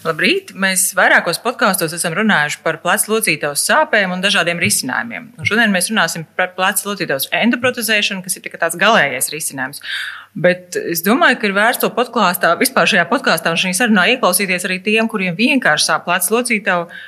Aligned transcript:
Labrīt! 0.00 0.54
Mēs 0.56 0.94
vairākos 0.96 1.42
podkāstos 1.44 1.92
esam 1.92 2.14
runājuši 2.16 2.62
par 2.64 2.78
plecu 2.80 3.10
locītavas 3.12 3.60
sāpēm 3.68 4.14
un 4.14 4.22
dažādiem 4.24 4.60
risinājumiem. 4.62 5.26
Un 5.36 5.48
šodien 5.48 5.74
mēs 5.74 5.90
runāsim 5.90 6.22
par 6.38 6.54
plecu 6.56 6.86
locītavas 6.88 7.26
endoprotezēšanu, 7.36 8.22
kas 8.24 8.38
ir 8.38 8.46
tāds 8.54 8.78
galīgais 8.80 9.28
risinājums. 9.34 9.82
Bet 10.32 10.78
es 10.80 11.04
domāju, 11.04 11.36
ka 11.42 11.50
ir 11.50 11.56
vērts 11.58 11.82
to 11.82 11.90
podkāstā, 11.92 12.54
vispār 12.62 12.88
šajā 12.88 13.04
podkāstā 13.10 13.52
un 13.52 13.60
šajā 13.60 13.76
sarunā 13.82 14.06
ieklausīties 14.14 14.64
arī 14.70 14.78
tiem, 14.86 15.10
kuriem 15.10 15.36
vienkārši 15.36 15.90
sāp 15.90 16.06
plecu 16.08 16.32
locītava, 16.38 17.02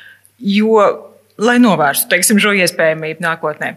jo, 0.53 0.85
lai 1.41 1.57
novērstu 1.65 2.13
teiksim, 2.13 2.43
šo 2.45 2.53
iespējamību 2.61 3.25
nākotnē. 3.25 3.73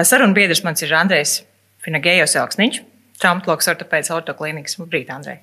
Sarunu 0.00 0.38
biedrs 0.38 0.64
man 0.64 0.80
ir 0.80 0.96
Andrejs 0.96 1.42
Finagējos 1.84 2.38
Elksniņš, 2.40 2.80
traumatologs 3.20 3.68
ortopēds 3.74 4.14
ortoklīnikas. 4.16 4.80
Labrīt, 4.80 5.12
Andrej! 5.12 5.42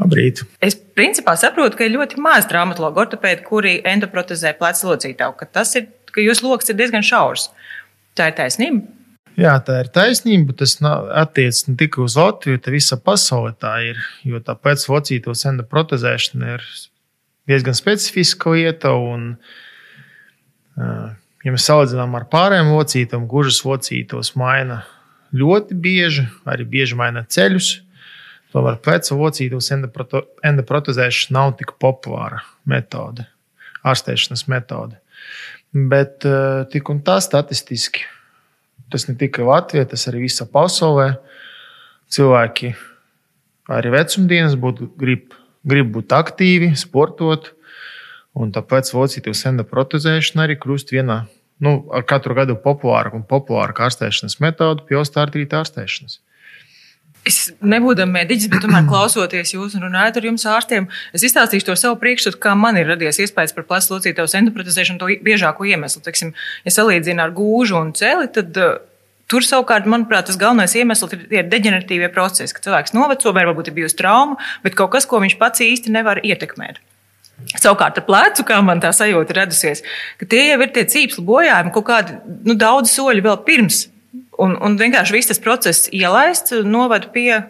Labrīt. 0.00 0.42
Es 0.64 0.76
principā 0.76 1.34
saprotu, 1.38 1.78
ka 1.78 1.86
ir 1.86 1.94
ļoti 1.96 2.20
maz 2.22 2.48
traumatologu 2.50 3.04
ortopēdu, 3.04 3.44
kuri 3.46 3.76
endoprotezē 3.88 4.54
plecu 4.58 4.90
locītavu, 4.90 5.36
ka 5.38 5.48
tas 5.58 5.76
ir, 5.78 5.88
ka 6.12 6.24
jūsu 6.24 6.48
lokus 6.48 6.72
ir 6.72 6.78
diezgan 6.80 7.06
šaurs. 7.06 7.50
Tā 8.18 8.28
ir 8.30 8.36
taisnība. 8.36 8.84
Jā, 9.40 9.54
tā 9.64 9.78
ir 9.80 9.88
taisnība. 9.92 10.54
Tas 10.60 10.76
attiecas 10.84 11.64
ne 11.68 11.76
tikai 11.80 12.04
uz 12.04 12.16
Latviju, 12.20 12.58
bet 12.58 12.72
visā 12.74 12.98
pasaulē 13.00 13.54
tā 13.60 13.74
ir. 13.88 14.00
Jo 14.28 14.42
tā 14.44 14.56
pēc 14.58 14.84
locītos 14.92 15.46
endoprotezēšana 15.48 16.56
ir 16.56 16.66
diezgan 17.48 17.76
specifiska 17.76 18.52
lieta. 18.52 18.92
Un, 18.92 19.30
ja 20.76 21.54
mēs 21.54 21.68
salīdzinām 21.68 22.18
ar 22.18 22.28
pārējiem 22.32 22.74
locītām, 22.74 23.24
gužas 23.30 23.62
locītos 23.64 24.34
maina 24.36 24.82
ļoti 25.32 25.80
bieži, 25.80 26.26
arī 26.44 26.68
bieži 26.68 26.98
maina 27.00 27.24
ceļus. 27.24 27.78
Tomēr 28.52 28.76
plecu 28.84 29.16
locītos 29.16 29.70
endoprotezēšana 29.72 31.32
nav 31.38 31.54
tik 31.56 31.72
populāra 31.80 32.42
metode, 32.68 33.24
ārstēšanas 33.88 34.44
metode. 34.52 34.98
Bet 35.72 36.26
eh, 36.28 36.64
tik 36.72 36.90
un 36.92 37.00
tā 37.04 37.16
statistiski, 37.24 38.04
tas 38.92 39.08
ne 39.08 39.16
tikai 39.20 39.46
Latvijā, 39.48 39.86
tas 39.88 40.04
arī 40.10 40.26
visā 40.26 40.44
pasaulē. 40.44 41.14
Cilvēki 42.12 42.74
arī 43.72 43.92
vecumdienas 43.94 44.58
būtu, 44.60 44.90
grib, 45.00 45.32
grib 45.64 45.94
būt 45.94 46.12
aktīvi, 46.12 46.74
sportot, 46.76 47.54
un 48.36 48.52
tāpēc 48.52 48.90
locītos 48.92 49.46
endoprotezēšana 49.48 50.44
arī 50.44 50.58
kļūst 50.60 50.92
viena 50.92 51.22
nu, 51.62 51.78
ar 51.94 52.04
katru 52.08 52.36
gadu 52.36 52.58
populārāka 52.60 53.16
un 53.16 53.24
populārāka 53.28 53.86
ārstēšanas 53.88 54.40
metode 54.44 54.84
pie 54.88 54.98
osteoartrīta 55.00 55.62
ārstēšanas. 55.62 56.18
Es 57.28 57.52
nebūtu 57.62 58.02
mediķis, 58.10 58.48
bet 58.50 58.64
tomēr 58.64 58.86
klausoties 58.90 59.52
jūs 59.54 59.76
un 59.78 59.84
runājot 59.86 60.16
ar 60.18 60.24
jums 60.26 60.44
ārstiem, 60.50 60.88
es 61.14 61.22
izstāstīšu 61.28 61.68
to 61.68 61.76
savu 61.78 61.94
priekšstatu, 62.00 62.40
kā 62.42 62.56
man 62.58 62.80
ir 62.80 62.88
radies 62.90 63.20
iespējas 63.22 63.54
par 63.54 63.68
plecu 63.68 63.94
locītavu 63.94 64.32
endoprotezēšanu, 64.40 64.98
to 64.98 65.10
biežāko 65.22 65.68
iemeslu. 65.70 66.02
Teiksim, 66.02 66.32
ja 66.66 66.72
salīdzinu 66.74 67.22
ar 67.22 67.34
gūžu 67.36 67.78
un 67.78 67.92
celi, 67.94 68.26
tad 68.34 68.58
uh, 68.58 68.80
tur 69.30 69.46
savukārt, 69.46 69.86
manuprāt, 69.86 70.26
tas 70.32 70.40
galvenais 70.40 70.74
iemesls 70.74 71.14
ir 71.14 71.22
tie 71.30 71.44
deģeneratīvie 71.46 72.10
procesi, 72.10 72.56
ka 72.56 72.64
cilvēks 72.66 72.96
noveco, 72.96 73.30
vai 73.36 73.46
varbūt 73.46 73.70
ir 73.70 73.78
bijusi 73.78 74.00
trauma, 74.02 74.40
bet 74.66 74.74
kaut 74.78 74.90
kas, 74.96 75.06
ko 75.06 75.22
viņš 75.22 75.38
pats 75.38 75.62
īsti 75.62 75.94
nevar 75.94 76.24
ietekmēt. 76.26 76.82
Savukārt 77.54 78.02
ar 78.02 78.06
plecu, 78.06 78.44
kā 78.50 78.58
man 78.66 78.82
tā 78.82 78.90
sajūta 78.94 79.38
radusies, 79.38 79.86
ka 80.18 80.26
tie 80.30 80.44
jau 80.50 80.58
ir 80.62 80.74
tie 80.74 80.84
cīpslu 80.90 81.24
bojājumi 81.26 81.72
kaut 81.74 81.86
kādi 81.86 82.18
nu, 82.46 82.58
daudz 82.58 82.92
soļi 82.92 83.24
vēl 83.24 83.40
pirms 83.46 83.86
Un, 84.40 84.54
un 84.64 84.78
vienkārši 84.80 85.16
viss 85.16 85.28
tas 85.28 85.40
process 85.42 85.90
ielaists 85.92 86.54
novada 86.64 87.10
pie, 87.12 87.42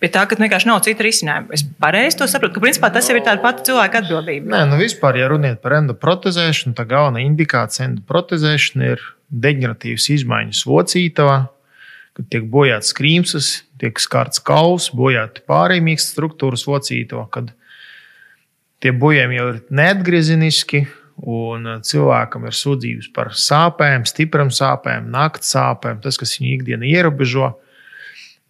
pie 0.00 0.10
tā, 0.12 0.24
ka 0.28 0.38
vienkārši 0.40 0.68
nav 0.70 0.80
cita 0.86 1.04
risinājuma. 1.04 1.52
Es 1.52 1.64
pareizi 1.82 2.20
to 2.22 2.28
saprotu, 2.30 2.56
ka 2.56 2.64
principā 2.64 2.88
tas 2.94 3.10
jau 3.10 3.18
ir 3.18 3.24
tāda 3.26 3.44
pati 3.44 3.66
cilvēka 3.68 4.00
atbildība. 4.00 4.48
Nē, 4.54 4.62
nu 4.70 4.78
vispār, 4.80 5.20
ja 5.20 5.28
runiet 5.32 5.60
par 5.64 5.76
endoprotezēšanu, 5.82 6.76
tā 6.78 6.86
galvenā 6.88 7.24
indikācija 7.26 7.90
endoprotezēšana 7.90 8.94
ir 8.94 9.04
deģeneratīvas 9.44 10.08
izmaiņas 10.16 10.62
vocītavā, 10.68 11.36
kad 12.16 12.28
tiek 12.32 12.48
bojāts 12.52 12.92
skrīmsas, 12.92 13.52
tiek 13.80 14.00
skarts 14.00 14.40
kauls, 14.44 14.90
bojāti 14.96 15.44
pārējie 15.48 15.84
mīkstas 15.84 16.16
struktūras 16.16 16.64
vocītavā, 16.68 17.28
kad 17.32 17.52
tie 18.82 18.92
bojājumi 18.96 19.38
jau 19.38 19.46
ir 19.52 19.62
neatgriezeniski 19.72 20.86
Un 21.22 21.68
uh, 21.68 21.78
cilvēkam 21.84 22.48
ir 22.48 22.56
sūdzības 22.56 23.10
par 23.14 23.32
sāpēm, 23.36 24.06
stipram 24.08 24.50
sāpēm, 24.54 25.10
naktas 25.12 25.52
sāpēm, 25.54 26.00
tas, 26.02 26.18
kas 26.20 26.38
viņu 26.38 26.56
ikdienu 26.56 26.88
ierobežo. 26.88 27.52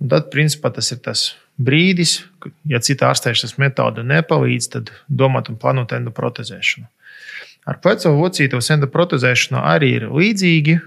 Un 0.03 0.11
tad, 0.12 0.31
principā, 0.33 0.71
tas 0.75 0.89
ir 0.95 1.03
tas 1.05 1.33
brīdis, 1.61 2.21
kad, 2.43 2.55
ja 2.71 2.81
cita 2.83 3.11
ārstēšanas 3.11 3.59
metode 3.61 4.05
nepalīdz, 4.06 4.71
tad 4.73 4.93
domāt 5.09 5.50
un 5.53 5.59
plānot 5.61 5.93
endoprotezēšanu. 5.97 6.89
Ar 7.69 7.78
pleco 7.83 8.11
vocītos 8.17 8.73
endoprotezēšanu 8.75 9.61
arī 9.61 9.93
ir 10.00 10.09
līdzīgi. 10.11 10.79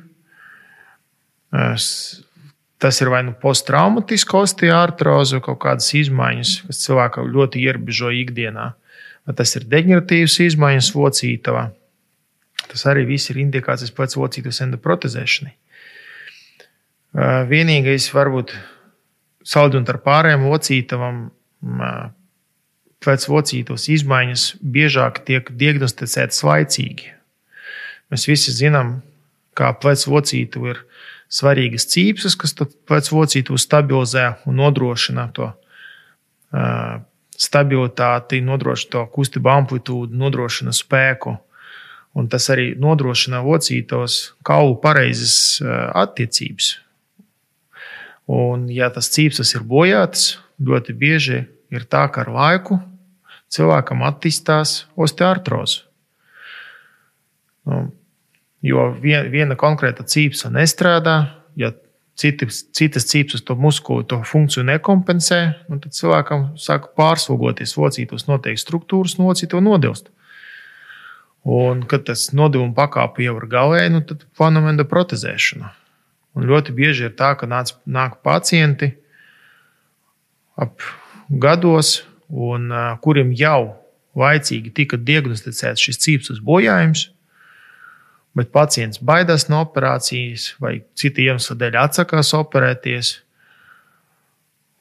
Tas 2.84 3.00
ir 3.00 3.12
vai 3.14 3.22
nu 3.24 3.32
posttraumatiska 3.40 4.42
osteoartroze, 4.42 5.40
kaut 5.46 5.62
kādas 5.64 5.88
izmaiņas, 5.96 6.58
kas 6.68 6.82
cilvēkam 6.84 7.30
ļoti 7.32 7.64
ierobežo 7.64 8.12
ikdienā 8.12 8.74
vai 9.26 9.36
tas 9.38 9.56
ir 9.58 9.66
deģeneratīvs 9.72 10.40
izmaiņas 10.46 10.92
locītavā. 10.96 11.66
Tas 12.66 12.86
arī 12.90 13.06
viss 13.10 13.32
ir 13.32 13.40
indikācijas 13.42 13.94
pēc 13.96 14.18
locītas 14.20 14.62
endoprotezēšanai. 14.66 15.54
Vienīgais, 17.50 18.10
varbūt 18.12 18.54
salīdzinot 19.48 19.92
ar 19.94 20.00
pārējām 20.04 20.48
locītavām, 20.50 21.20
pēc 23.06 23.28
locītos 23.32 23.88
izmaiņas 23.94 24.46
biežāk 24.62 25.22
tiek 25.28 25.52
diagnosticētas 25.62 26.42
laicīgi. 26.46 27.12
Mēs 28.12 28.28
visi 28.30 28.54
zinām, 28.56 29.00
kā 29.58 29.72
plecu 29.80 30.12
locītu 30.14 30.66
ir 30.74 30.82
svarīgas 31.32 31.88
cīpsas, 31.94 32.36
kas 32.38 32.56
plecu 32.58 33.20
locītu 33.20 33.58
stabilizē 33.62 34.28
un 34.50 34.60
nodrošina 34.62 35.30
to 35.36 35.52
stabilitāti, 37.40 38.42
nodrošina 38.46 38.92
to 38.94 39.04
kustību 39.16 39.52
amplitūdu, 39.52 40.16
nodrošina 40.16 40.74
spēku. 40.76 41.36
Un 42.16 42.30
tas 42.32 42.48
arī 42.54 42.70
nodrošina 42.80 43.42
locītos 43.44 44.36
kaulu 44.48 44.78
pareizes 44.84 45.60
eh, 45.60 45.72
attiecības. 46.00 46.72
Un, 48.32 48.70
ja 48.72 48.88
tas 48.90 49.12
cīpsas 49.14 49.52
ir 49.58 49.66
bojāts, 49.68 50.38
ļoti 50.64 50.96
bieži 50.98 51.44
ir 51.76 51.86
tā, 51.92 52.06
ka 52.10 52.24
ar 52.24 52.32
laiku 52.34 52.80
cilvēkam 53.54 54.02
attīstās 54.08 54.86
osteoartroze. 54.98 55.84
Nu, 57.66 57.90
jo 58.66 58.88
viena 59.02 59.58
konkrēta 59.58 60.06
cīpsa 60.08 60.52
nestrādā, 60.54 61.18
ja 61.58 61.72
citas, 62.20 62.64
citas 62.76 63.08
cīpsas 63.10 63.44
to 63.46 63.56
muskuli, 63.60 64.06
to 64.08 64.22
funkciju 64.28 64.66
nekompensē, 64.70 65.40
tad 65.70 65.96
cilvēkam 65.96 66.48
sāk 66.60 66.92
pārslogoties 66.98 67.76
locītos 67.80 68.28
noteikti 68.30 68.64
struktūras, 68.64 69.18
nocīto 69.20 69.62
nodilst. 69.64 70.12
Un, 71.46 71.84
kad 71.86 72.08
tas 72.08 72.32
nodevuma 72.34 72.74
pakāpe 72.74 73.26
jau 73.26 73.36
ir 73.38 73.48
galēji, 73.52 73.94
nu, 73.94 74.02
tad 74.08 74.26
fenomena 74.38 74.88
protezēšana. 74.90 75.72
Un 76.36 76.48
ļoti 76.50 76.74
bieži 76.76 77.10
ir 77.10 77.16
tā, 77.16 77.36
ka 77.40 77.48
nāc, 77.48 77.76
nāk 77.86 78.18
pacienti 78.26 78.96
ap 80.58 80.82
gados, 81.30 82.00
un, 82.30 82.72
kuriem 83.04 83.36
jau 83.38 83.76
laicīgi 84.18 84.72
tika 84.74 84.98
diagnosticēts 84.98 85.84
šis 85.86 86.02
cīpsas 86.02 86.42
bojājums, 86.44 87.10
bet 88.36 88.52
pacients 88.54 89.00
baidās 89.00 89.48
no 89.50 89.62
operācijas 89.64 90.52
vai 90.62 90.80
citu 91.00 91.24
iemeslu 91.24 91.56
dēļ 91.60 91.80
atsakās 91.86 92.34
operēties. 92.38 93.20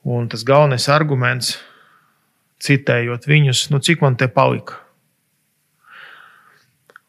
Un 0.05 0.26
tas 0.29 0.43
galvenais 0.44 0.88
arguments, 0.93 1.55
citējot 2.64 3.29
viņus, 3.31 3.69
nu 3.73 3.81
cik 3.81 4.02
man 4.05 4.19
te 4.20 4.29
palika. 4.29 4.81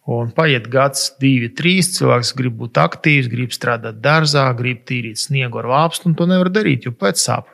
Un 0.05 0.29
paiet 0.37 0.67
gads, 0.69 1.07
divi, 1.17 1.49
trīs. 1.49 1.89
Cilvēks 1.95 2.35
grib 2.37 2.59
būt 2.59 2.77
aktīvs, 2.77 3.29
grib 3.31 3.55
strādāt 3.55 3.97
dārzā, 4.03 4.45
grib 4.57 4.83
tīrīt 4.85 5.17
sniegu 5.17 5.63
ar 5.63 5.71
lāpstu, 5.71 6.11
un 6.11 6.17
to 6.19 6.27
nevar 6.29 6.51
darīt, 6.53 6.85
jo 6.85 6.93
pēc 6.93 7.23
sāp. 7.23 7.49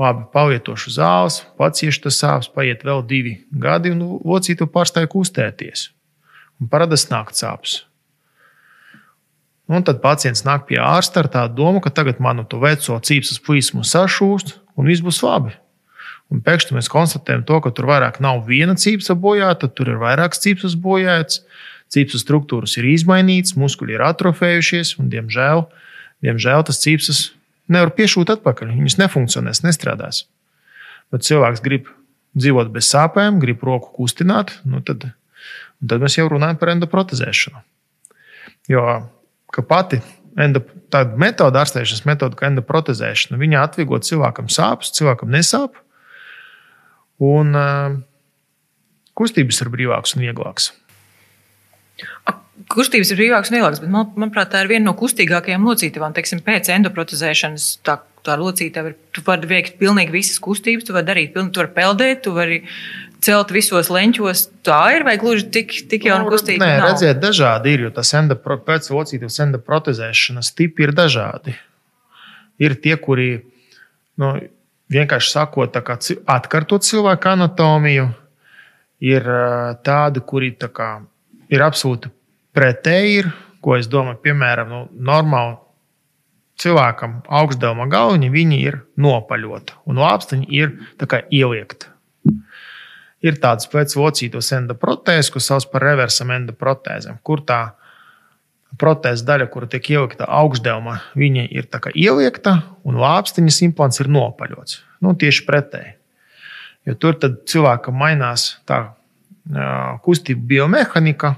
Labi, 0.00 0.26
pavietošu 0.32 0.92
zāles, 0.92 1.40
pats 1.60 1.86
iešu 1.86 2.04
tas 2.04 2.20
sāpes, 2.20 2.52
paiet 2.52 2.84
vēl 2.84 3.00
divi 3.08 3.34
gadi, 3.64 3.94
un 3.96 4.20
locītu 4.28 4.68
pārstāja 4.68 5.08
kustēties 5.12 5.88
un 6.60 6.68
parādās 6.70 7.08
nākt 7.10 7.38
sāpes. 7.40 7.80
Un 9.70 9.84
tad 9.86 10.00
pacients 10.02 10.42
nāk 10.42 10.66
pie 10.66 10.80
ārsta 10.82 11.22
ar 11.22 11.30
tādu 11.30 11.60
domu, 11.62 11.80
ka 11.82 11.92
tagad 11.94 12.18
manu 12.22 12.42
to 12.42 12.58
veco 12.62 12.96
cīpsas 12.98 13.38
plīsmu 13.46 13.84
sašūst 13.86 14.56
un 14.76 14.88
viss 14.90 15.04
būs 15.04 15.22
labi. 15.22 15.54
Un 16.30 16.42
pēkšņi 16.46 16.76
mēs 16.76 16.90
konstatējam, 16.90 17.42
to, 17.46 17.58
ka 17.62 17.72
tur 17.74 17.88
vairāk 17.90 18.20
nav 18.22 18.44
viena 18.46 18.76
cīpsa 18.78 19.16
bojāta, 19.18 19.70
tur 19.70 19.90
ir 19.90 19.98
vairākas 20.02 20.42
cīpsas 20.42 20.76
bojātas, 20.78 21.42
cīpsas 21.90 22.22
struktūras 22.22 22.76
ir 22.78 22.86
izmainītas, 22.90 23.56
muskuļi 23.58 23.96
ir 23.96 24.04
atrofējušies, 24.06 24.96
un, 25.02 25.10
diemžēl, 25.10 25.64
diemžēl 26.26 26.66
tas 26.66 26.82
cīpsas 26.82 27.22
nevar 27.70 27.90
piešūt 27.94 28.34
atpakaļ. 28.36 28.74
Viņas 28.78 28.98
nefunkcionēs, 29.02 29.64
nestrādās. 29.66 30.24
Bet 31.10 31.26
cilvēks 31.26 31.62
grib 31.64 31.90
dzīvot 32.38 32.70
bez 32.74 32.90
sāpēm, 32.90 33.38
grib 33.42 33.62
roku 33.66 33.90
kustināt, 33.98 34.54
nu 34.62 34.82
tad, 34.86 35.10
tad 35.88 36.02
mēs 36.02 36.18
jau 36.18 36.28
runājam 36.30 36.58
par 36.60 36.74
endoprotezēšanu. 36.74 37.62
Jo 38.70 38.84
pati 39.66 40.00
endo, 40.38 40.62
tāda 40.92 41.18
metode, 41.20 41.58
ārstēšanas 41.60 42.06
metode, 42.08 42.38
kā 42.38 42.50
endoprotezēšana, 42.50 43.38
viņa 43.40 43.64
atvieglo 43.64 44.00
cilvēkam 44.04 44.50
sāpes, 44.52 44.92
cilvēkam 44.96 45.32
nesāp. 45.32 45.80
Un 47.20 47.56
uh, 47.56 47.96
kustības 49.18 49.60
ir 49.64 49.72
brīvākas 49.72 50.16
un 50.16 50.24
vieglākas. 50.24 50.70
Kustības 52.70 53.10
ir 53.12 53.20
brīvākas 53.20 53.50
un 53.50 53.58
vieglākas, 53.58 53.82
bet 53.82 53.92
man, 53.92 54.12
manuprāt, 54.20 54.52
tā 54.52 54.62
ir 54.64 54.70
viena 54.70 54.86
no 54.86 54.96
kustīgākajām 55.00 55.66
locītavām. 55.68 56.14
Teiksim, 56.16 56.42
pēc 56.46 56.70
endoprotezēšanas 56.76 57.68
tā, 57.86 57.98
tā 58.24 58.36
locītava 58.40 58.92
ir. 58.92 58.98
Tu 59.16 59.24
vari 59.26 59.48
veikt 59.50 59.78
pilnīgi 59.80 60.14
visas 60.14 60.40
kustības, 60.44 60.86
tu 60.88 60.96
vari 60.96 61.08
darīt, 61.08 61.32
pilnīgi, 61.34 61.56
tu 61.56 61.64
vari 61.64 61.74
peldēt, 61.76 62.22
tu 62.24 62.34
vari 62.36 62.60
celt 63.24 63.52
visos 63.54 63.90
leņķos. 63.92 64.44
Tā 64.66 64.80
ir 64.96 65.04
vai 65.06 65.16
gluži 65.20 65.48
tik, 65.54 65.74
tik 65.90 66.06
jau 66.08 66.20
nu, 66.22 66.30
kustīga? 66.32 66.62
Nē, 66.62 66.70
nav? 66.80 66.92
redziet, 66.92 67.20
dažādi 67.22 67.74
ir, 67.74 67.86
jo 67.86 67.92
tas 67.96 68.12
endopro, 68.18 68.58
pēc 68.66 68.90
locītavas 68.94 69.40
endoprotezēšanas 69.46 70.52
tipi 70.58 70.86
ir 70.88 70.94
dažādi. 70.96 71.56
Ir 72.60 72.76
tie, 72.82 72.96
kuri, 73.00 73.30
nu, 74.20 74.34
vienkārši 74.92 75.32
sakot, 75.32 75.76
atkārtot 75.80 76.84
cilvēku 76.84 77.32
anatomiju, 77.32 78.10
ir 79.00 79.30
tādi, 79.86 80.24
kuri 80.26 80.52
tā 80.60 80.68
kā, 80.72 80.90
ir 81.52 81.64
absolūti 81.64 82.12
pretēji, 82.56 83.22
ir, 83.22 83.30
ko 83.64 83.76
es 83.78 83.88
domāju, 83.88 84.20
piemēram, 84.24 84.72
nu, 84.72 84.82
normāli 85.08 85.56
cilvēkam 86.60 87.22
augstdevuma 87.40 87.86
galviņa, 87.88 88.28
viņi 88.32 88.60
ir 88.66 88.82
nopaļota, 89.00 89.80
un 89.88 90.02
lāpstiņi 90.02 90.50
ir 90.52 90.76
ieliekti. 91.32 91.88
Ir 93.20 93.36
tādas 93.36 93.68
pēcvocītos 93.68 94.48
endoprotēzes, 94.56 95.28
ko 95.32 95.42
sauc 95.44 95.66
par 95.72 95.84
reversam 95.84 96.30
endoprotēzēm, 96.32 97.18
kur 97.22 97.42
tā 97.44 97.60
protēzes 98.80 99.26
daļa, 99.28 99.48
kur 99.52 99.66
tiek 99.68 99.90
ielikta 99.92 100.28
augstdevuma, 100.40 101.00
viņa 101.18 101.48
ir 101.50 101.68
ieliekta, 101.94 102.54
un 102.86 102.96
lāpstiņas 103.02 103.62
implants 103.66 104.00
ir 104.00 104.08
nopaļots. 104.08 104.80
Nu, 105.04 105.14
tieši 105.14 105.44
pretēji. 105.44 105.94
Jo 106.88 106.96
tur 106.96 107.18
cilvēkam 107.20 107.96
mainās 108.00 108.56
tā 108.64 108.94
kustība 110.04 110.46
biomehanika, 110.54 111.34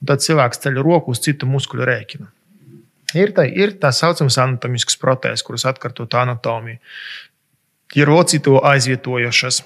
un 0.00 0.08
tad 0.08 0.22
cilvēks 0.24 0.62
ceļ 0.62 0.80
roku 0.80 1.12
uz 1.12 1.20
citu 1.20 1.48
muskuļu 1.50 1.88
rēķinu. 1.88 2.28
Ir 3.18 3.32
tā, 3.34 3.44
ir 3.44 3.74
tā 3.82 3.90
saucamās 3.92 4.38
anatomiskas 4.38 4.96
protēzes, 5.00 5.42
kuras 5.42 5.66
atkārtot 5.66 6.14
anatomiju. 6.14 6.78
Ir 7.98 8.10
locīto 8.12 8.60
aizvietojošas 8.62 9.64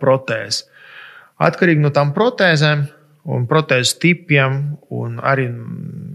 protēzes. 0.00 0.64
Atkarīgi 1.44 1.82
no 1.82 1.90
tām 1.94 2.12
protēzēm 2.14 2.84
un 3.34 3.46
protēzes 3.48 3.96
tipiem, 4.02 4.60
un 4.92 5.16
arī 5.24 5.48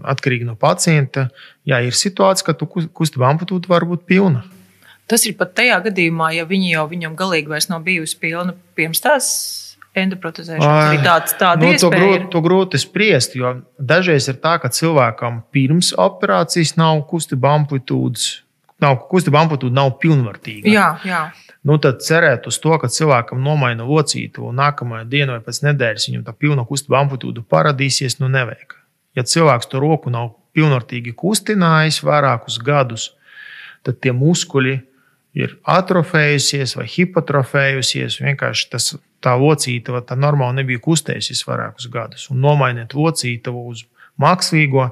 atkarīgi 0.08 0.46
no 0.46 0.54
pacienta, 0.58 1.28
jā, 1.68 1.80
ir 1.84 1.96
situācija, 1.96 2.52
ka 2.52 2.68
kustība 2.94 3.28
amplitūda 3.32 3.70
var 3.70 3.86
būt 3.88 4.06
pilna. 4.08 4.44
Tas 5.10 5.26
ir 5.26 5.34
pat 5.38 5.56
tajā 5.58 5.80
gadījumā, 5.88 6.30
ja 6.36 6.46
viņi 6.46 6.70
jau 6.76 6.86
viņam 6.90 7.16
galīgi 7.18 7.50
vairs 7.50 7.66
nav 7.70 7.82
bijusi 7.82 8.14
pilna 8.22 8.54
pirms 8.78 9.02
tās 9.02 9.30
endoprotezēšanas. 9.98 10.84
Arī 10.86 11.00
tāds, 11.02 11.34
tāda 11.38 11.66
nu, 11.66 11.72
to, 11.82 11.90
grūti, 11.90 12.28
to 12.30 12.42
grūti 12.44 12.78
spriest, 12.78 13.34
jo 13.38 13.56
dažreiz 13.74 14.28
ir 14.30 14.38
tā, 14.42 14.54
ka 14.62 14.70
cilvēkam 14.70 15.42
pirms 15.50 15.90
operācijas 15.98 16.76
nav 16.78 17.02
kustība 17.10 17.56
amplitūdas, 17.58 18.28
nav 18.82 19.04
kustība 19.10 19.42
amplitūda 19.44 19.76
nav 19.76 19.94
pilnvērtīga. 20.02 20.70
Jā, 20.70 20.88
jā 21.06 21.22
nu, 21.66 21.76
tad 21.82 22.00
cerēt 22.04 22.48
uz 22.48 22.58
to, 22.62 22.72
ka 22.80 22.88
cilvēkam 22.92 23.40
nomaina 23.44 23.84
locītu 23.86 24.46
un 24.48 24.60
nākamajā 24.60 25.06
dienā 25.12 25.36
vai 25.36 25.44
pēc 25.44 25.62
nedēļas 25.66 26.08
viņam 26.08 26.26
tā 26.28 26.34
pilna 26.36 26.64
kustība 26.68 27.02
amplitūda 27.04 27.44
parādīsies, 27.52 28.18
nu 28.22 28.30
nevajag. 28.32 28.76
Ja 29.18 29.26
cilvēks 29.26 29.68
to 29.70 29.82
roku 29.82 30.12
nav 30.12 30.32
pilnvērtīgi 30.56 31.14
kustinājis 31.18 32.00
vairākus 32.06 32.58
gadus, 32.64 33.10
tad 33.86 34.00
tie 34.00 34.14
muskuļi 34.16 34.78
ir 35.40 35.54
atrofējusies 35.68 36.74
vai 36.78 36.86
hipotrofējusies. 36.90 38.18
Vienkārši 38.24 38.66
tas, 38.72 38.90
tā 39.22 39.36
locītava 39.38 40.02
tā 40.06 40.16
normāli 40.18 40.62
nebija 40.62 40.82
kustējusies 40.82 41.44
vairākus 41.46 41.90
gadus. 41.92 42.26
Un 42.32 42.40
nomainiet 42.42 42.96
locītavu 42.96 43.66
uz 43.70 43.84
mākslīgo, 44.20 44.90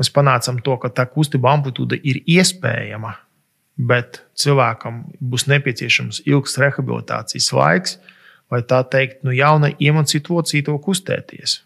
mēs 0.00 0.12
panācām 0.14 0.62
to, 0.64 0.78
ka 0.80 0.92
tā 0.92 1.08
kustība 1.10 1.52
amplitūda 1.56 1.98
ir 2.02 2.22
iespējama 2.26 3.16
bet 3.76 4.22
cilvēkam 4.38 5.02
būs 5.20 5.46
nepieciešams 5.50 6.22
ilgs 6.28 6.58
rehabilitācijas 6.60 7.52
laiks, 7.56 7.98
vai 8.52 8.62
tā 8.68 8.82
teikt, 8.84 9.22
nu, 9.24 9.32
jauna 9.34 9.72
iemācīt 9.80 10.28
locīto 10.30 10.76
kustēties. 10.82 11.62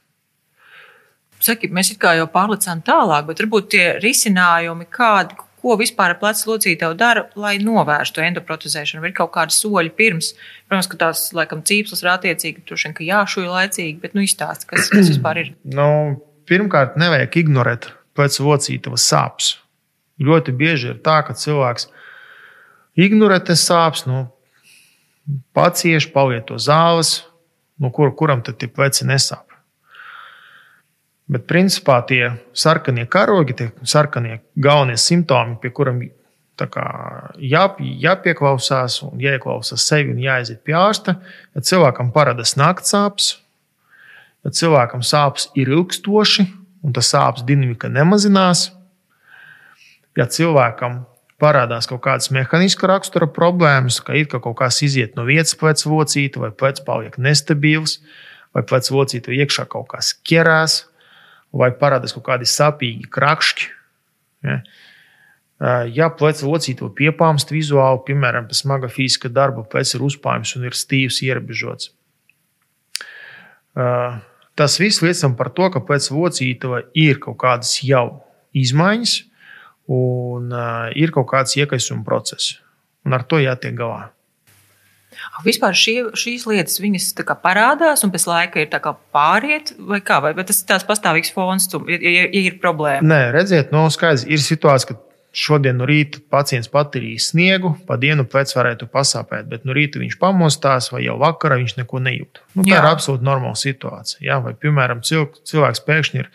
Saki, 1.42 1.68
mēs 1.68 1.92
jau 1.92 2.28
pārlicām 2.32 2.80
tālāk, 2.86 3.26
bet 3.26 3.42
varbūt 3.42 3.68
tie 3.74 3.84
risinājumi, 4.00 4.86
kādi, 4.90 5.36
ko 5.60 5.74
vispār 5.76 6.14
plecu 6.20 6.52
locītavu 6.52 6.96
dara, 6.98 7.26
lai 7.36 7.56
novērstu 7.60 8.22
endoprotezēšanu, 8.24 9.02
vai 9.02 9.10
ir 9.10 9.16
kaut 9.18 9.34
kādi 9.34 9.54
soļi 9.56 9.92
pirms. 9.98 10.32
Protams, 10.70 10.88
ka 10.90 11.00
tās 11.02 11.26
laikam 11.36 11.64
cīpslas 11.66 12.04
ir 12.04 12.12
attiecīgi, 12.14 12.64
droši 12.68 12.88
vien, 12.88 12.96
ka 12.96 13.06
jāšuja 13.06 13.52
laicīgi, 13.52 13.98
bet 14.00 14.16
nu 14.16 14.24
izstāst, 14.24 14.68
kas, 14.70 14.88
kas 14.94 15.12
vispār 15.12 15.42
ir. 15.42 15.52
Nu, 15.76 15.88
pirmkārt, 16.48 16.96
nevajag 17.00 17.42
ignorēt 17.42 17.90
plecu 18.16 18.46
locītavas 18.48 19.04
sāpes. 19.06 19.54
Ļoti 20.22 20.54
bieži 20.56 20.94
ir 20.94 21.00
tā, 21.04 21.20
ka 21.26 21.36
cilvēks 21.36 21.90
ignorēt 22.96 23.52
sāpes, 23.60 24.06
nu, 24.08 24.26
pacieš, 25.56 26.08
pavieto 26.14 26.56
zāles, 26.56 27.20
no 27.78 27.90
kur, 27.92 28.14
kuram 28.16 28.42
tad 28.42 28.58
tie 28.60 28.68
pleci 28.72 29.06
nesāp. 29.08 29.44
Bet 31.26 31.48
principā 31.50 31.98
tie 32.06 32.36
sarkanie 32.54 33.04
karogi, 33.10 33.56
tie 33.58 33.72
sarkanie 33.82 34.40
galvenie 34.54 34.96
simptomi, 34.96 35.58
pie 35.60 35.72
kuriem 35.74 36.04
jā, 37.42 37.64
jāpieklausās 37.78 39.00
un 39.02 39.18
jāieklausās 39.20 39.82
sevi 39.82 40.14
un 40.14 40.22
jāaiziet 40.22 40.62
pie 40.64 40.76
ārsta, 40.78 41.18
ja 41.54 41.60
cilvēkam 41.60 42.12
parādās 42.14 42.56
nakts 42.56 42.94
sāpes, 42.94 43.32
ja 44.44 44.50
cilvēkam 44.54 45.02
sāpes 45.02 45.50
ir 45.58 45.68
ilgstoši 45.68 46.46
un 46.86 46.94
tas 46.94 47.10
sāpes 47.10 47.44
dinamika 47.46 47.90
nemazinās, 47.90 48.70
ja 50.16 50.26
cilvēkam 50.30 51.02
parādās 51.42 51.88
kaut 51.90 52.00
kādas 52.06 52.30
mehāniska 52.32 52.88
rakstura 52.88 53.28
problēmas, 53.28 53.98
ka 54.04 54.16
ir 54.16 54.28
ka 54.32 54.40
kaut 54.44 54.58
kas 54.62 54.80
iziet 54.86 55.16
no 55.18 55.26
vietas 55.28 55.56
pēc 55.58 55.84
vocīta, 55.88 56.40
vai 56.40 56.52
pēc 56.54 56.82
paliek 56.86 57.18
nestabils, 57.20 57.98
vai 58.56 58.64
pēc 58.64 58.90
vocīta 58.94 59.34
iekšā 59.36 59.66
kaut 59.72 59.90
kas 59.92 60.14
ķerās, 60.26 60.84
vai 61.56 61.72
parādās 61.76 62.16
kaut 62.16 62.26
kādi 62.30 62.48
sapīgi 62.48 63.10
krakšķi. 63.12 63.72
Ja? 64.46 64.60
Ja 65.96 66.10
plecs 66.12 66.42
locīto 66.44 66.90
piepāmst 66.92 67.52
vizuāli, 67.52 68.02
piemēram, 68.08 68.48
pēc 68.48 68.60
smaga 68.60 68.90
fiziska 68.92 69.30
darba, 69.32 69.64
plecs 69.64 69.94
ir 69.96 70.04
uzpājums 70.04 70.52
un 70.58 70.66
ir 70.68 70.76
stīvs, 70.76 71.22
ierobežots. 71.24 71.94
Tas 74.56 74.78
viss 74.80 75.02
liecina 75.04 75.36
par 75.36 75.50
to, 75.52 75.68
ka 75.72 75.82
pēc 75.84 76.08
locītava 76.14 76.86
ir 76.96 77.20
kaut 77.20 77.36
kādas 77.42 77.74
jau 77.84 78.22
izmaiņas, 78.56 79.16
un 79.92 80.52
uh, 80.52 80.88
ir 80.96 81.12
kaut 81.14 81.28
kāds 81.30 81.58
iekaisuma 81.60 82.06
process. 82.06 82.56
Un 83.06 83.14
ar 83.14 83.26
to 83.28 83.38
jātiek 83.42 83.76
galā. 83.76 84.06
Vispār 85.44 85.76
šie, 85.76 85.96
šīs 86.18 86.44
lietas 86.48 86.80
viņas 86.82 87.12
parādās, 87.40 88.02
un 88.04 88.12
pēc 88.12 88.26
laika 88.28 88.62
ir 88.62 88.72
pāriet, 89.14 89.72
vai 89.78 90.00
kā? 90.04 90.18
Vai, 90.24 90.32
vai 90.36 90.44
tas 90.48 90.60
ir 90.60 90.68
tāds 90.68 90.86
pastāvīgs 90.88 91.32
fons, 91.32 91.68
ja, 91.72 91.98
ja, 92.00 92.26
ja 92.26 92.42
ir 92.50 92.58
problēma? 92.60 93.04
Nē, 93.06 93.20
redziet, 93.36 93.72
no 93.72 93.86
skaidrs 93.92 94.26
ir 94.28 94.42
situācija, 94.42 94.92
ka 94.92 95.15
šodien 95.36 95.76
no 95.80 95.86
rīta 95.88 96.22
pacients 96.32 96.70
patīrīs 96.72 97.30
sniegu, 97.32 97.74
pa 97.88 97.98
dienu 98.00 98.24
pēc 98.30 98.54
varētu 98.56 98.88
pasāpēt, 98.92 99.48
bet 99.50 99.66
no 99.68 99.76
rīta 99.76 100.00
viņš 100.00 100.16
pamostās, 100.20 100.90
vai 100.94 101.04
jau 101.04 101.18
vakarā 101.20 101.58
viņš 101.60 101.76
neko 101.80 102.00
nejūt. 102.06 102.40
Nu, 102.54 102.64
tā 102.64 102.70
Jā. 102.72 102.80
ir 102.80 102.90
absolūti 102.90 103.26
normāla 103.26 103.58
situācija. 103.60 104.22
Jā? 104.24 104.40
Vai, 104.44 104.54
piemēram, 104.56 105.02
cilvēks 105.04 105.84
pēkšņi 105.86 106.22
ir 106.22 106.30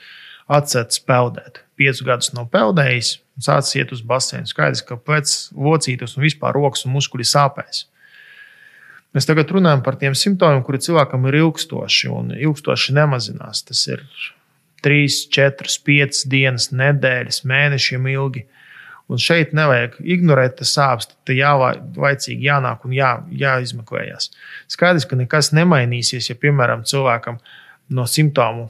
atcēlis 0.51 1.01
peldēt, 1.07 1.63
piecus 1.79 2.03
gadus 2.05 2.33
nav 2.37 2.51
peldējis, 2.53 3.15
sācis 3.41 3.79
iet 3.79 3.95
uz 3.95 4.03
basēnu. 4.05 4.49
Skaidrs, 4.49 4.83
ka 4.85 4.99
pēc 4.99 5.37
locītas 5.55 6.17
un 6.17 6.27
vispār 6.27 6.55
rokas 6.57 6.85
un 6.85 6.93
muskuļi 6.97 7.27
sāpēs. 7.31 7.85
Mēs 9.11 9.27
tagad 9.27 9.49
runājam 9.51 9.81
par 9.83 9.97
tiem 9.99 10.13
simptomiem, 10.15 10.61
kuri 10.63 10.79
cilvēkam 10.83 11.25
ir 11.27 11.41
ilgstoši 11.41 12.11
un 12.13 12.31
ilgstoši 12.37 12.95
nemazinās. 12.95 13.65
Tas 13.67 13.81
ir 13.89 14.05
3, 14.85 15.27
4, 15.35 15.73
5 15.89 16.23
dienas, 16.31 16.69
nedēļas, 16.71 17.43
mēnešiem 17.47 18.07
ilgi. 18.13 18.45
Un 19.11 19.19
šeit 19.19 19.51
nevajag 19.57 19.97
ignorēt 20.07 20.59
tas 20.61 20.71
sāpes, 20.77 21.09
tad 21.27 21.35
jālaicīgi 21.35 22.47
jānāk 22.47 22.85
un 22.87 22.93
jā, 22.95 23.13
jāizmeklējas. 23.35 24.29
Skaidrs, 24.71 25.07
ka 25.09 25.19
nekas 25.19 25.51
nemainīsies, 25.57 26.29
ja, 26.31 26.37
piemēram, 26.39 26.85
cilvēkam 26.87 27.41
no 27.91 28.07
simptomu 28.07 28.69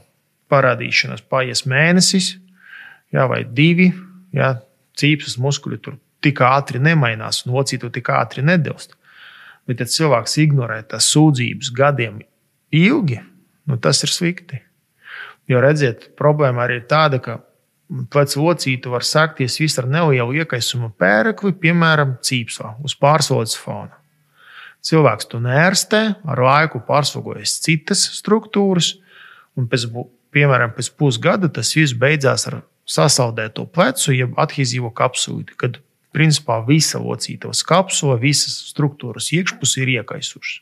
parādīšanās 0.50 1.22
paies 1.30 1.62
mēnesis, 1.70 2.32
jā, 3.14 3.28
vai 3.30 3.44
divi, 3.46 3.92
Ja, 4.32 4.56
cīpsas 4.96 5.36
muskuļi 5.40 5.78
tur 5.84 5.98
tik 6.24 6.40
ātri 6.44 6.80
nemainās, 6.82 7.42
un 7.44 7.56
locītu 7.56 7.90
tik 7.92 8.08
ātri 8.14 8.44
nedilst. 8.44 8.96
Bet, 9.68 9.82
ja 9.82 9.86
cilvēks 9.86 10.38
ignorē 10.42 10.80
tās 10.88 11.10
sūdzības 11.12 11.70
gadiem 11.76 12.22
ilgi, 12.74 13.20
nu, 13.68 13.78
tas 13.78 14.02
ir 14.02 14.10
slikti. 14.10 14.62
Jo 15.50 15.60
redziet, 15.62 16.08
problēma 16.18 16.64
arī 16.64 16.80
ir 16.80 16.88
tāda, 16.90 17.20
ka 17.22 17.38
pēc 18.12 18.36
locīta 18.40 18.92
var 18.92 19.04
sākties 19.06 19.58
viss 19.60 19.80
ar 19.80 19.88
nelielu 19.90 20.42
iekaisumu 20.42 20.92
pērekli, 21.00 21.52
piemēram, 21.62 22.16
cīpsā, 22.24 22.76
uz 22.84 22.96
pārslodzes 22.98 23.58
fona. 23.60 23.98
Cilvēks 24.82 25.28
to 25.30 25.38
nērstē, 25.42 26.02
ar 26.26 26.42
laiku 26.42 26.80
pārslogojas 26.86 27.60
citas 27.62 28.02
struktūras, 28.16 28.96
un 29.58 29.68
pēc, 29.70 29.86
piemēram, 30.34 30.72
pēc 30.74 30.90
pusgada 30.98 31.50
tas 31.52 31.70
viss 31.76 31.94
beidzās 31.94 32.48
ar 32.50 32.62
sasaldēto 32.88 33.68
plecu, 33.70 34.10
jeb 34.16 34.34
adhīzīvo 34.40 34.90
kapsuli, 34.96 35.46
kad 35.60 35.78
principā 36.12 36.58
visa 36.66 37.00
locītavas 37.02 37.62
kapsula, 37.68 38.18
visas 38.20 38.56
struktūras 38.72 39.30
iekšpusē 39.36 39.84
ir 39.84 39.98
iekaisušas. 40.00 40.60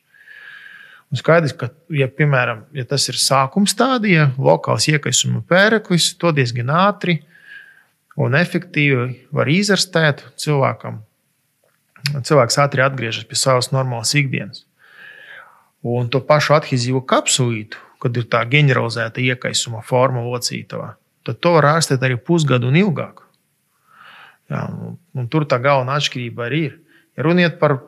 Un 1.11 1.19
skaidrs, 1.19 1.57
ka, 1.59 1.73
ja, 1.91 2.07
piemēram, 2.07 2.65
ja 2.77 2.85
tas 2.87 3.09
ir 3.11 3.19
sākuma 3.19 3.67
stadija, 3.71 4.29
lokāls 4.39 4.87
iekaisuma 4.93 5.43
pēreklis, 5.51 6.13
to 6.21 6.31
diezgan 6.37 6.71
ātri 6.71 7.19
un 8.21 8.37
efektīvi 8.39 9.07
var 9.35 9.51
izārstēt 9.51 10.23
cilvēkam. 10.39 11.01
Cilvēks 12.27 12.59
ātri 12.63 12.85
atgriežas 12.85 13.27
pie 13.29 13.39
savas 13.39 13.73
normālas 13.75 14.15
ikdienas. 14.17 14.65
Un 15.83 16.09
to 16.13 16.21
pašu 16.25 16.55
adhīzīvu 16.61 17.03
kapsulītu, 17.09 17.81
kad 18.01 18.17
ir 18.17 18.29
tā 18.31 18.45
ģeneralizēta 18.49 19.23
iekaisuma 19.25 19.83
forma 19.85 20.23
locītavā, 20.25 20.95
tad 21.27 21.41
to 21.43 21.57
var 21.57 21.73
ārstēt 21.75 22.05
arī 22.07 22.17
pusgadu 22.21 22.71
un 22.71 22.79
ilgāk. 22.81 23.25
Jā, 24.51 24.65
un, 24.71 24.97
un 25.17 25.29
tur 25.31 25.47
tā 25.49 25.61
galvenā 25.63 25.99
atšķirība 25.99 26.47
arī 26.47 26.63
ir. 26.69 26.77
Ja 27.17 27.27
runiet 27.27 27.59
par 27.61 27.79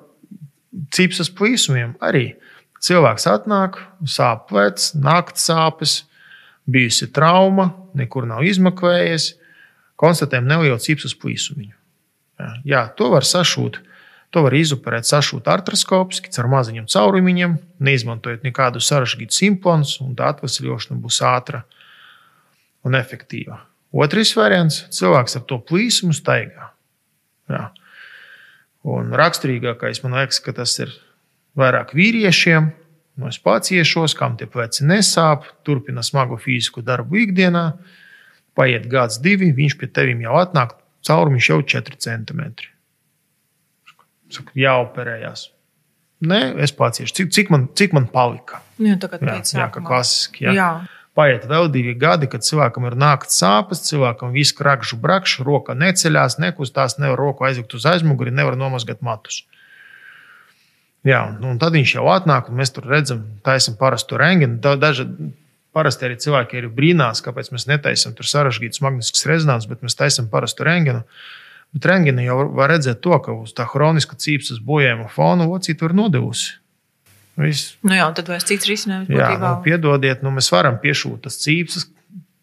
cipsas 0.95 1.31
plīsumiem, 1.33 1.97
arī 2.03 2.33
cilvēks 2.83 3.29
atnāk, 3.31 3.79
sāp 4.09 4.49
plecs, 4.51 4.93
naktas 4.99 5.47
sāpes, 5.51 5.95
bijusi 6.67 7.09
trauma, 7.15 7.71
nekur 7.99 8.27
nav 8.29 8.45
izmeklējies, 8.47 9.33
konstatējam 10.01 10.49
nelielu 10.51 10.81
cipsas 10.83 11.15
plīsumiņu. 11.19 11.75
Jā, 12.67 12.87
to 12.99 13.11
var 13.13 13.27
sašūt. 13.27 13.81
To 14.33 14.41
var 14.47 14.55
izoperēt, 14.57 15.05
sašūt 15.05 15.49
artroskopiski, 15.53 16.31
ar 16.41 16.49
maziņiem 16.49 16.87
caurumiņiem, 16.89 17.59
neizmantojot 17.85 18.47
nekādu 18.47 18.81
sarežģītu 18.81 19.37
simplons, 19.37 19.99
un 20.01 20.15
tā 20.17 20.31
atvesļošana 20.33 20.97
būs 21.03 21.21
ātra 21.29 21.67
un 22.89 22.97
efektīva. 22.97 23.61
Otrais 23.93 24.33
variants- 24.33 24.87
cilvēks 24.99 25.37
ar 25.37 25.45
to 25.45 25.59
plīsumu 25.61 26.17
staigā. 26.17 26.71
Jā. 27.51 27.71
Un 28.83 29.13
raksturīgākais 29.13 30.03
man 30.03 30.17
liekas, 30.17 30.41
ka 30.43 30.53
tas 30.53 30.79
ir 30.81 30.89
vairāk 31.59 31.95
vīriešiem. 31.97 32.71
No 33.21 33.29
es 33.29 33.39
pats 33.43 33.73
iešos, 33.75 34.15
kam 34.17 34.39
tie 34.41 34.49
pleci 34.49 34.87
nesāp, 34.89 35.45
turpina 35.67 36.05
smagu 36.05 36.39
fizisku 36.41 36.85
darbu 36.85 37.21
ikdienā. 37.27 37.67
Paiet 38.57 38.89
gads, 38.93 39.21
divi, 39.25 39.51
viņš 39.57 39.77
pie 39.81 39.89
tevis 39.89 40.21
jau 40.25 40.37
atnāk, 40.41 40.75
caurumiņš 41.09 41.51
jau 41.51 41.59
4 41.75 42.01
centimetri. 42.01 42.73
Saka, 44.33 44.55
jāoperējās. 44.57 45.51
Nē, 46.23 46.41
es 46.63 46.73
pats 46.77 47.03
iešu. 47.03 47.15
Cik, 47.19 47.31
cik, 47.35 47.53
man, 47.53 47.69
cik 47.77 47.95
man 47.97 48.07
palika? 48.13 48.63
Nu, 48.79 48.93
jā, 48.95 49.39
jā, 49.43 49.69
kā 49.75 49.83
klasiski. 49.85 50.47
Jā. 50.47 50.53
Jā. 50.57 50.69
Paiet 51.19 51.45
vēl 51.45 51.67
divi 51.69 51.93
gadi, 51.99 52.29
kad 52.33 52.45
cilvēkam 52.47 52.87
ir 52.89 52.95
nākts 52.97 53.37
sāpes, 53.43 53.83
cilvēkam 53.85 54.31
viss 54.33 54.55
krakšķi, 54.57 54.97
brakšķi, 55.03 55.45
roka 55.45 55.75
neceļās, 55.77 56.39
nekustās, 56.41 56.97
nevar 57.03 57.21
roku 57.21 57.45
aizvikt 57.45 57.75
uz 57.77 57.85
aizmuguri, 57.91 58.33
nevar 58.33 58.57
nomazgāt 58.57 59.03
matus. 59.05 59.43
Jā, 61.07 61.21
un 61.43 61.59
tad 61.59 61.75
viņš 61.75 61.97
jau 61.97 62.07
atnāk, 62.13 62.49
un 62.51 62.61
mēs 62.61 62.71
tur 62.75 62.87
redzam, 62.87 63.25
taisam 63.43 63.75
parastu 63.79 64.21
rengeni. 64.21 64.61
Daži 64.63 65.09
parasti 65.75 66.07
arī 66.07 66.19
cilvēki 66.23 66.61
ir 66.61 66.69
brīnās, 66.73 67.23
kāpēc 67.25 67.51
mēs 67.55 67.67
netaisām 67.71 68.15
tur 68.15 68.29
sarežģītas 68.29 68.83
magnetiskas 68.85 69.27
rezonances, 69.27 69.71
bet 69.71 69.83
mēs 69.83 69.99
taisām 69.99 70.29
parastu 70.31 70.67
rengenu. 70.69 71.03
Bet 71.73 71.89
rengeni 71.89 72.27
jau 72.29 72.45
var 72.53 72.71
redzēt 72.75 73.01
to, 73.03 73.17
ka 73.25 73.35
uz 73.35 73.55
tā 73.57 73.67
chroniska 73.67 74.19
cīpstas 74.21 74.61
bojājuma 74.63 75.09
fona 75.11 75.49
locīta 75.49 75.89
ir 75.89 75.97
nodevusi. 75.97 76.59
Viss. 77.41 77.79
Nu 77.81 77.97
jā, 77.97 78.05
tad 78.13 78.29
vairs 78.29 78.45
cits 78.45 78.69
risinājums. 78.69 79.09
Jā, 79.09 79.31
nu, 79.41 79.55
piedodiet, 79.65 80.21
nu, 80.23 80.35
mēs 80.37 80.51
varam 80.53 80.77
piešūt 80.83 81.25
tas 81.25 81.39
cīpsas, 81.41 81.89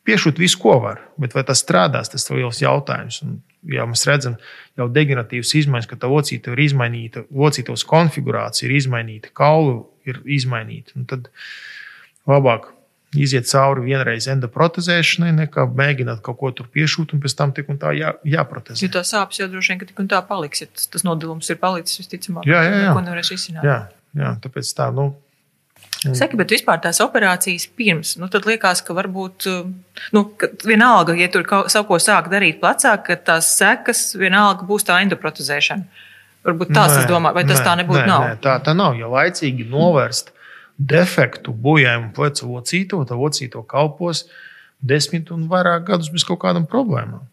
piešūt 0.09 0.41
visu, 0.41 0.57
ko 0.61 0.79
var, 0.83 1.03
bet 1.21 1.35
vai 1.37 1.45
tas 1.47 1.61
strādās, 1.63 2.09
tas 2.09 2.25
ir 2.29 2.41
liels 2.41 2.63
jautājums. 2.63 3.21
Un, 3.25 3.37
ja 3.69 3.85
mēs 3.89 4.07
redzam 4.09 4.39
jau 4.79 4.89
degeneratīvas 4.95 5.53
izmaiņas, 5.61 5.89
ka 5.91 5.99
tā 6.01 6.09
locīta 6.09 6.55
ir 6.55 6.63
izmainīta, 6.65 7.27
locītavas 7.29 7.85
konfigurācija 7.87 8.69
ir 8.69 8.75
izmainīta, 8.79 9.31
kaulu 9.37 9.83
ir 10.09 10.21
izmainīta, 10.25 10.97
tad 11.09 11.29
labāk 12.29 12.71
iziet 13.17 13.47
cauri 13.49 13.87
vienreiz 13.87 14.27
endoprotezēšanai, 14.29 15.31
nekā 15.43 15.65
mēģināt 15.77 16.21
kaut 16.25 16.37
ko 16.41 16.51
tur 16.53 16.67
piešūt 16.73 17.15
un 17.15 17.23
pēc 17.23 17.35
tam 17.37 17.53
tik 17.57 17.71
un 17.73 17.79
tā 17.81 17.93
jā, 17.97 18.13
jāprotezē. 18.27 18.83
Jo 18.85 18.91
tā 18.99 19.05
sāpes 19.07 19.41
jau 19.41 19.49
droši 19.49 19.73
vien, 19.73 19.79
ka 19.81 19.89
tik 19.89 20.03
un 20.03 20.09
tā 20.11 20.19
paliks, 20.27 20.61
ja 20.61 20.69
tas, 20.69 20.85
tas 20.93 21.05
nodalums 21.07 21.49
ir 21.49 21.57
palicis 21.61 22.01
visticamāk. 22.03 22.45
Jā, 22.49 22.61
jā, 22.67 22.75
jā. 22.75 22.91
Neko 22.91 23.05
nevarēs 23.07 23.33
izsināt. 23.33 23.65
Jā. 23.65 23.79
Jā, 24.17 24.33
tāpēc 24.41 24.69
tā, 24.73 24.87
nu, 24.93 25.11
Saki, 25.99 26.37
bet 26.39 26.53
vispār 26.53 26.79
tās 26.79 27.01
operācijas 27.03 27.65
pirms, 27.75 28.13
nu, 28.21 28.29
tad 28.31 28.45
liekas, 28.47 28.79
ka 28.87 28.93
varbūt, 28.95 29.47
nu, 30.15 30.21
ka 30.39 30.47
vienalga, 30.63 31.15
ja 31.19 31.27
tur 31.31 31.43
kaut 31.47 31.73
ko 31.89 31.97
sāk 31.99 32.29
darīt 32.31 32.61
plecā, 32.61 32.93
ka 33.03 33.17
tās 33.19 33.49
sekas 33.57 34.13
vienalga 34.19 34.63
būs 34.67 34.87
tā 34.87 35.01
endoprotezēšana. 35.03 36.05
Varbūt 36.47 36.71
tās, 36.71 36.93
nē, 36.93 37.01
es 37.01 37.09
domāju, 37.09 37.35
vai 37.35 37.43
tas 37.43 37.59
nē, 37.59 37.65
tā 37.65 37.73
nebūtu. 37.81 37.99
Nē, 37.99 38.07
nav? 38.07 38.23
Nē, 38.23 38.37
tā, 38.45 38.53
tā 38.63 38.75
nav. 38.77 38.95
Ja 38.95 39.09
laicīgi 39.11 39.65
novērst 39.67 40.31
defektu, 40.79 41.51
bojājumu 41.51 42.13
plecu 42.15 42.47
locīto, 42.47 43.01
tad 43.03 43.19
locīto 43.19 43.65
kalpos 43.67 44.23
desmit 44.79 45.33
un 45.35 45.49
vairāk 45.51 45.83
gadus 45.91 46.07
bez 46.13 46.23
kaut 46.23 46.39
kādām 46.45 46.63
problēmām. 46.69 47.27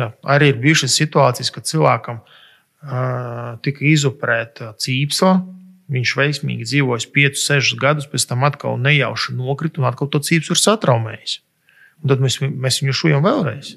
Jā, 0.00 0.08
arī 0.24 0.54
ir 0.54 0.62
bijušas 0.62 0.96
situācijas, 0.96 1.52
kad 1.54 1.68
cilvēkam 1.68 2.22
uh, 2.24 3.60
tika 3.62 3.84
izoperēta 3.92 4.72
cīpsla 4.80 5.34
Viņš 5.94 6.12
veiksmīgi 6.18 6.66
dzīvojis 6.66 7.06
5, 7.14 7.40
6 7.40 7.78
gadus, 7.78 8.08
pēc 8.10 8.26
tam 8.30 8.46
atkal 8.48 8.78
nejauši 8.82 9.36
nokrita 9.38 9.78
un 9.80 9.88
atkal 9.90 10.10
to 10.10 10.18
cīpsu 10.24 10.56
ir 10.56 10.60
satraumējis. 10.60 11.38
Un 12.02 12.10
tad 12.10 12.22
mēs, 12.24 12.40
mēs 12.42 12.80
viņu 12.82 12.96
šujam 12.98 13.22
vēlreiz. 13.24 13.76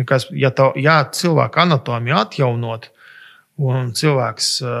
Nekas, 0.00 0.26
ja, 0.34 0.50
tā, 0.50 0.70
ja 0.80 1.02
cilvēka 1.14 1.66
anatomija 1.66 2.24
atjaunot, 2.24 2.88
un 3.62 3.92
cilvēks 3.94 4.48
uh, 4.64 4.72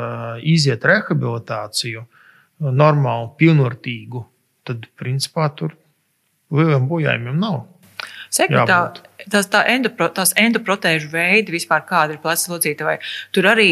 iziet 0.42 0.86
rehabilitāciju, 0.88 2.02
normālu, 2.64 3.30
pilnvērtīgu, 3.38 4.24
tad 4.66 4.88
principā 4.98 5.50
tur 5.54 5.76
lieliem 6.54 6.88
bojājumiem 6.90 7.38
nav. 7.38 7.60
Seki, 8.34 8.56
tā, 8.66 8.78
tās, 9.30 9.46
tā 9.50 9.60
endopro, 9.70 10.08
tās 10.10 10.32
endoprotēžu 10.40 11.10
veidi 11.12 11.54
vispār 11.54 11.84
kāda 11.86 12.16
ir 12.16 12.22
pleca 12.22 12.50
locītavai. 12.50 12.96
Tur 13.34 13.46
arī 13.52 13.68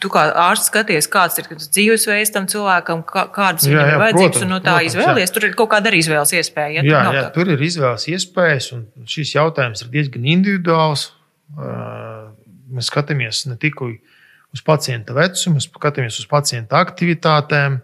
tu 0.00 0.10
kā 0.12 0.28
ārsts 0.44 0.70
skaties, 0.70 1.08
kāds 1.10 1.40
ir 1.40 1.48
dzīvesveids 1.50 2.30
tam 2.34 2.46
cilvēkam, 2.50 3.02
kā, 3.08 3.24
kādas 3.34 3.66
jā, 3.66 3.74
viņam 3.74 3.90
ir 3.90 4.02
vajadzības, 4.04 4.44
un 4.44 4.52
no 4.54 4.60
tā 4.60 4.76
protams, 4.76 4.92
izvēlies. 4.92 5.26
Jā. 5.26 5.34
Tur 5.34 5.48
ir 5.48 5.56
kaut 5.58 5.72
kāda 5.74 5.90
arī 5.90 6.02
izvēles 6.04 6.34
iespēja. 6.38 6.70
Ja, 6.78 6.86
jā, 6.86 7.02
jā 7.16 7.24
tā. 7.26 7.32
tur 7.34 7.50
ir 7.50 7.66
izvēles 7.66 8.06
iespējas, 8.14 8.70
un 8.76 9.10
šis 9.10 9.34
jautājums 9.34 9.82
ir 9.82 9.92
diezgan 9.96 10.30
individuāls. 10.36 11.08
Mēs 12.70 12.92
skatāmies 12.92 13.44
ne 13.50 13.58
tikai 13.58 13.96
uz 14.54 14.62
pacienta 14.66 15.18
vecumu, 15.18 15.58
mēs 15.58 15.66
skatāmies 15.66 16.22
uz 16.22 16.30
pacienta 16.30 16.78
aktivitātēm, 16.78 17.80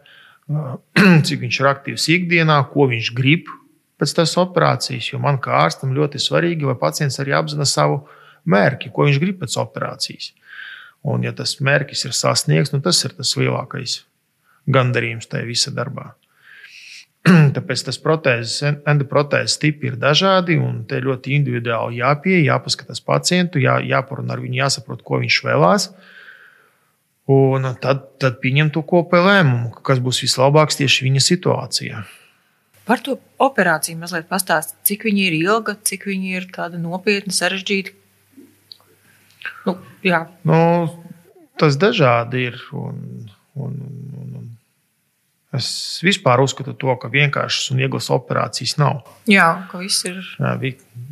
cik 1.26 1.42
viņš 1.42 1.62
ir 1.62 1.72
aktīvs 1.74 2.10
ikdienā, 2.14 2.62
ko 2.70 2.86
viņš 2.94 3.14
grib 3.18 3.50
pēc 4.00 4.16
tās 4.18 4.36
operācijas. 4.40 5.12
Jo 5.12 5.20
man 5.22 5.40
kā 5.42 5.56
ārstam 5.64 5.94
ļoti 5.96 6.20
svarīgi, 6.22 6.68
lai 6.68 6.76
pacients 6.80 7.20
arī 7.22 7.36
apzinātu 7.36 7.72
savu 7.72 8.02
mērķi, 8.48 8.92
ko 8.94 9.08
viņš 9.08 9.22
grib 9.22 9.40
pēc 9.42 9.56
operācijas. 9.62 10.32
Un, 11.06 11.22
ja 11.26 11.32
tas 11.36 11.58
mērķis 11.62 12.08
ir 12.08 12.14
sasniegts, 12.18 12.72
nu, 12.74 12.82
tas 12.82 12.98
ir 13.06 13.14
tas 13.14 13.36
lielākais 13.38 14.00
gandarījums 14.66 15.28
tajā 15.30 15.46
visā 15.46 15.72
darbā. 15.74 16.10
Tāpēc 17.56 17.84
tas 17.88 17.98
protēzes, 18.02 18.58
endoprotēzes 18.86 19.58
tipi 19.62 19.90
ir 19.90 20.00
dažādi, 20.02 20.58
un 20.62 20.82
te 20.90 20.98
ļoti 21.02 21.34
individuāli 21.38 22.00
jāpieeja, 22.00 22.52
jāpaskatās 22.52 23.02
pacientu, 23.06 23.62
jā, 23.62 23.78
jāparunā 23.86 24.34
ar 24.34 24.42
viņu, 24.42 24.60
jāsaprot, 24.62 25.02
ko 25.06 25.22
viņš 25.22 25.40
vēlās. 25.46 25.88
Un 27.32 27.66
tad, 27.82 28.04
tad 28.22 28.38
pieņemt 28.42 28.76
to 28.76 28.84
kopēju 28.86 29.26
lēmumu, 29.26 29.72
kas 29.86 30.02
būs 30.02 30.22
vislabākais 30.22 30.78
tieši 30.82 31.08
viņa 31.08 31.24
situācijā. 31.26 32.04
Par 32.86 33.02
to 33.02 33.16
operāciju 33.42 33.98
mazliet 33.98 34.28
pastāstīt, 34.30 34.78
cik 34.86 35.08
viņa 35.08 35.22
ir 35.26 35.36
ilga, 35.40 35.74
cik 35.88 36.06
viņa 36.06 36.34
ir 36.38 36.44
tāda 36.54 36.78
nopietna, 36.78 37.34
sarežģīta. 37.34 37.94
Nu, 39.66 39.74
jā. 40.06 40.20
nu, 40.46 40.58
tas 41.58 41.78
dažādi 41.82 42.46
ir. 42.50 42.60
Un, 42.76 43.00
un, 43.58 43.74
un, 44.20 44.28
un. 44.38 44.44
Es 45.56 45.68
vispār 46.04 46.42
uzskatu 46.42 46.74
to, 46.76 46.92
ka 47.00 47.08
vienkāršas 47.10 47.72
un 47.72 47.80
vieglas 47.80 48.10
operācijas 48.12 48.76
nav. 48.78 49.00
Jā, 49.30 49.46
ka 49.70 49.80
viss 49.80 50.04
ir 50.06 50.18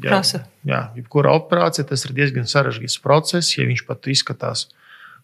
prasa. 0.04 0.44
Jā, 0.68 0.82
jebkura 0.98 1.32
operācija 1.38 1.86
tas 1.88 2.04
ir 2.04 2.14
diezgan 2.16 2.46
sarežģīts 2.50 3.00
process. 3.02 3.54
Ja 3.56 3.66
viņš 3.66 3.86
pat 3.88 4.10
izskatās, 4.12 4.68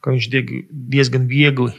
ka 0.01 0.15
viņš 0.15 0.31
diezgan 0.71 1.29
viegli 1.31 1.75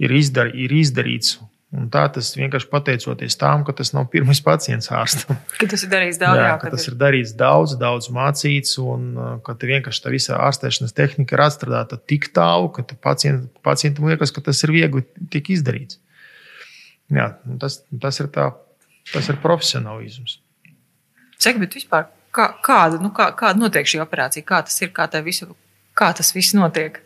ir, 0.00 0.16
izdar, 0.16 0.50
ir 0.52 0.74
izdarīts. 0.74 1.38
Un 1.70 1.86
tā 1.86 2.00
tas 2.10 2.32
vienkārši 2.34 2.66
pateicoties 2.66 3.36
tam, 3.38 3.62
ka 3.62 3.70
tas 3.78 3.92
nav 3.94 4.08
pirmais 4.10 4.40
pacients 4.42 4.90
ārstam. 4.90 5.38
Ka 5.60 5.68
tas 5.70 5.84
ir 5.86 5.92
darīts 5.92 6.18
daudz, 6.18 6.40
jā, 6.40 6.48
jā, 6.48 6.56
ka 6.58 6.70
tas 6.72 6.86
ir 6.90 6.96
darīts 6.98 7.34
daudz, 7.38 7.76
daudz 7.78 8.08
mācīts, 8.10 8.72
un 8.82 9.04
uh, 9.14 9.28
ka 9.46 9.54
vienkārši 9.54 10.02
tā 10.02 10.10
visa 10.10 10.40
ārstēšanas 10.48 10.96
tehnika 10.98 11.36
ir 11.36 11.44
atstrādāta 11.44 12.00
tik 12.10 12.32
tālu, 12.34 12.72
ka 12.74 12.82
pacient, 13.06 13.46
pacientam 13.62 14.10
liekas, 14.10 14.34
ka 14.34 14.42
tas 14.50 14.64
ir 14.66 14.74
viegli 14.74 15.04
tik 15.30 15.52
izdarīts. 15.54 16.00
Jā, 17.14 17.30
tas, 17.62 17.80
tas, 18.02 18.18
ir 18.18 18.32
tā, 18.34 18.50
tas 19.14 19.30
ir 19.30 19.38
profesionālisms. 19.42 20.40
Saka, 21.38 21.62
bet 21.62 21.78
vispār, 21.78 22.10
kā, 22.34 22.50
kāda, 22.66 22.98
nu, 23.02 23.14
kā, 23.14 23.30
kāda 23.38 23.62
notiek 23.62 23.86
šī 23.86 24.02
operācija? 24.02 24.46
Kā 24.46 24.64
tas 24.66 24.82
ir, 24.82 24.90
kā, 24.94 25.06
visu, 25.22 25.52
kā 25.94 26.10
tas 26.18 26.34
viss 26.34 26.58
notiek? 26.58 26.98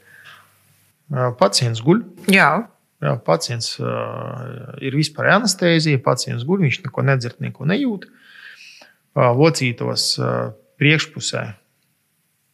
Pacients 1.38 1.84
guļ. 1.84 2.00
Jā. 2.32 2.64
Jā, 3.04 3.18
pacients 3.20 3.74
uh, 3.82 4.76
ir 4.80 4.94
vispār 4.96 5.28
anestezija, 5.34 6.00
pacients 6.00 6.46
guļ, 6.48 6.62
viņš 6.64 6.78
neko 6.86 7.02
nedzird, 7.04 7.40
neko 7.44 7.66
nejūt. 7.68 8.06
Uh, 8.08 9.28
locītos 9.36 10.14
uh, 10.22 10.54
priekšpusē 10.80 11.42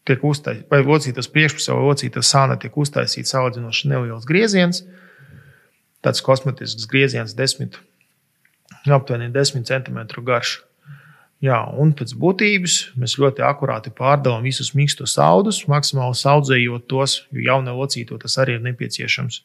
tiek 0.08 0.24
uztaisīts, 0.26 0.66
vai 0.72 0.80
locītas 0.82 1.28
priekšpusē, 1.30 1.76
vai 1.76 1.92
locītas 1.92 2.32
sāna 2.32 2.56
tiek 2.58 2.74
uztaisīts 2.82 3.36
audzinošs 3.38 3.86
neliels 3.92 4.26
grieziens. 4.26 4.82
Tāds 6.02 6.24
kosmetisks 6.24 6.88
grieziens, 6.90 7.36
10, 7.36 7.78
aptuveni 8.88 9.30
10 9.30 9.68
cm 9.68 10.02
garš. 10.26 10.56
Jā, 11.44 11.60
un 11.80 11.94
pēc 11.96 12.16
būtības 12.20 12.74
mēs 13.00 13.16
ļoti 13.20 13.44
akurāti 13.46 13.92
pārdalām 13.96 14.44
visus 14.44 14.74
mīkstus 14.76 15.14
audus, 15.22 15.62
maksimāli 15.72 16.18
saudzējot 16.18 16.84
tos, 16.90 17.22
jo 17.32 17.46
jaunai 17.46 17.76
locīto 17.76 18.18
tas 18.20 18.36
arī 18.42 18.58
ir 18.58 18.66
nepieciešams. 18.66 19.40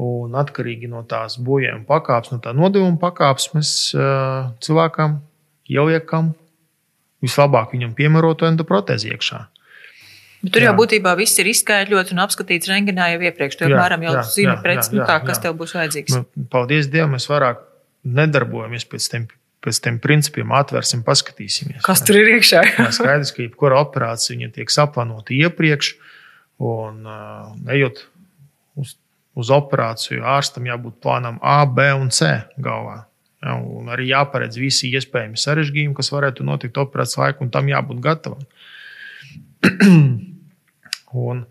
Un 0.00 0.36
atkarīgi 0.38 0.88
no 0.88 1.02
tās 1.04 1.36
bojājuma 1.44 1.84
pakāpes, 1.88 2.30
no 2.32 2.38
tā 2.40 2.54
nodevuma 2.56 2.96
pakāpes, 3.02 3.50
mēs 3.52 3.72
uh, 3.96 4.52
cilvēkam 4.64 5.18
ieliekam 5.68 6.32
vislabāk 7.20 7.74
viņam 7.74 7.92
piemērotu 7.98 8.48
endoprotēzi 8.48 9.10
iekšā. 9.12 9.40
Bet 10.40 10.54
tur 10.54 10.64
jā. 10.64 10.70
jau 10.70 10.76
būtībā 10.78 11.12
viss 11.18 11.36
ir 11.42 11.50
izskaidrots 11.50 12.14
un 12.14 12.22
apskatīts 12.24 12.70
rengenā 12.70 13.10
jau 13.12 13.18
iepriekš. 13.28 13.58
Tu 13.60 13.66
apmēram 13.66 14.06
jau 14.06 14.14
jā, 14.16 14.22
zini, 14.30 14.48
jā, 14.48 14.54
pēc, 14.64 14.86
jā, 14.86 14.94
nu, 14.96 15.02
kā, 15.04 15.18
kas 15.26 15.36
jā. 15.36 15.42
tev 15.44 15.58
būs 15.58 15.74
vajadzīgs. 15.76 16.16
Nu, 16.16 16.46
paldies 16.54 16.88
Dievam, 16.92 17.12
mēs 17.16 17.28
vairāk 17.28 17.60
nedarbojamies 18.08 18.88
pēc 18.88 19.08
tiem, 19.12 19.26
pēc 19.60 19.82
tiem 19.84 19.98
principiem, 20.00 20.54
atvērsim, 20.56 21.02
paskatīsimies. 21.04 21.82
Kas 21.84 22.00
tur 22.08 22.22
ir 22.22 22.32
iekšā? 22.38 22.62
jā, 22.78 22.88
skaidrs, 22.96 23.34
ka 23.36 23.44
jebkura 23.44 23.82
operācija 23.84 24.48
tiek 24.56 24.72
saplānota 24.72 25.36
iepriekš, 25.36 25.92
un 26.64 27.04
uh, 27.04 27.52
ejot 27.76 28.06
uz 28.80 28.96
uz 29.38 29.50
operāciju 29.54 30.24
ārstam 30.26 30.66
jābūt 30.68 30.98
plānam 31.02 31.38
A, 31.42 31.62
B 31.66 31.86
un 31.96 32.10
C 32.14 32.32
galvā. 32.58 33.04
Ja, 33.40 33.56
un 33.56 33.88
arī 33.88 34.10
jāparedz 34.10 34.58
visi 34.60 34.90
iespējami 34.92 35.38
sarežģījumi, 35.40 35.96
kas 35.96 36.12
varētu 36.12 36.44
notikt 36.44 36.80
operācijas 36.80 37.20
laikā, 37.22 37.44
un 37.46 37.52
tam 37.54 37.70
jābūt 37.70 38.02
gatavam. 38.04 38.42
un, 41.30 41.44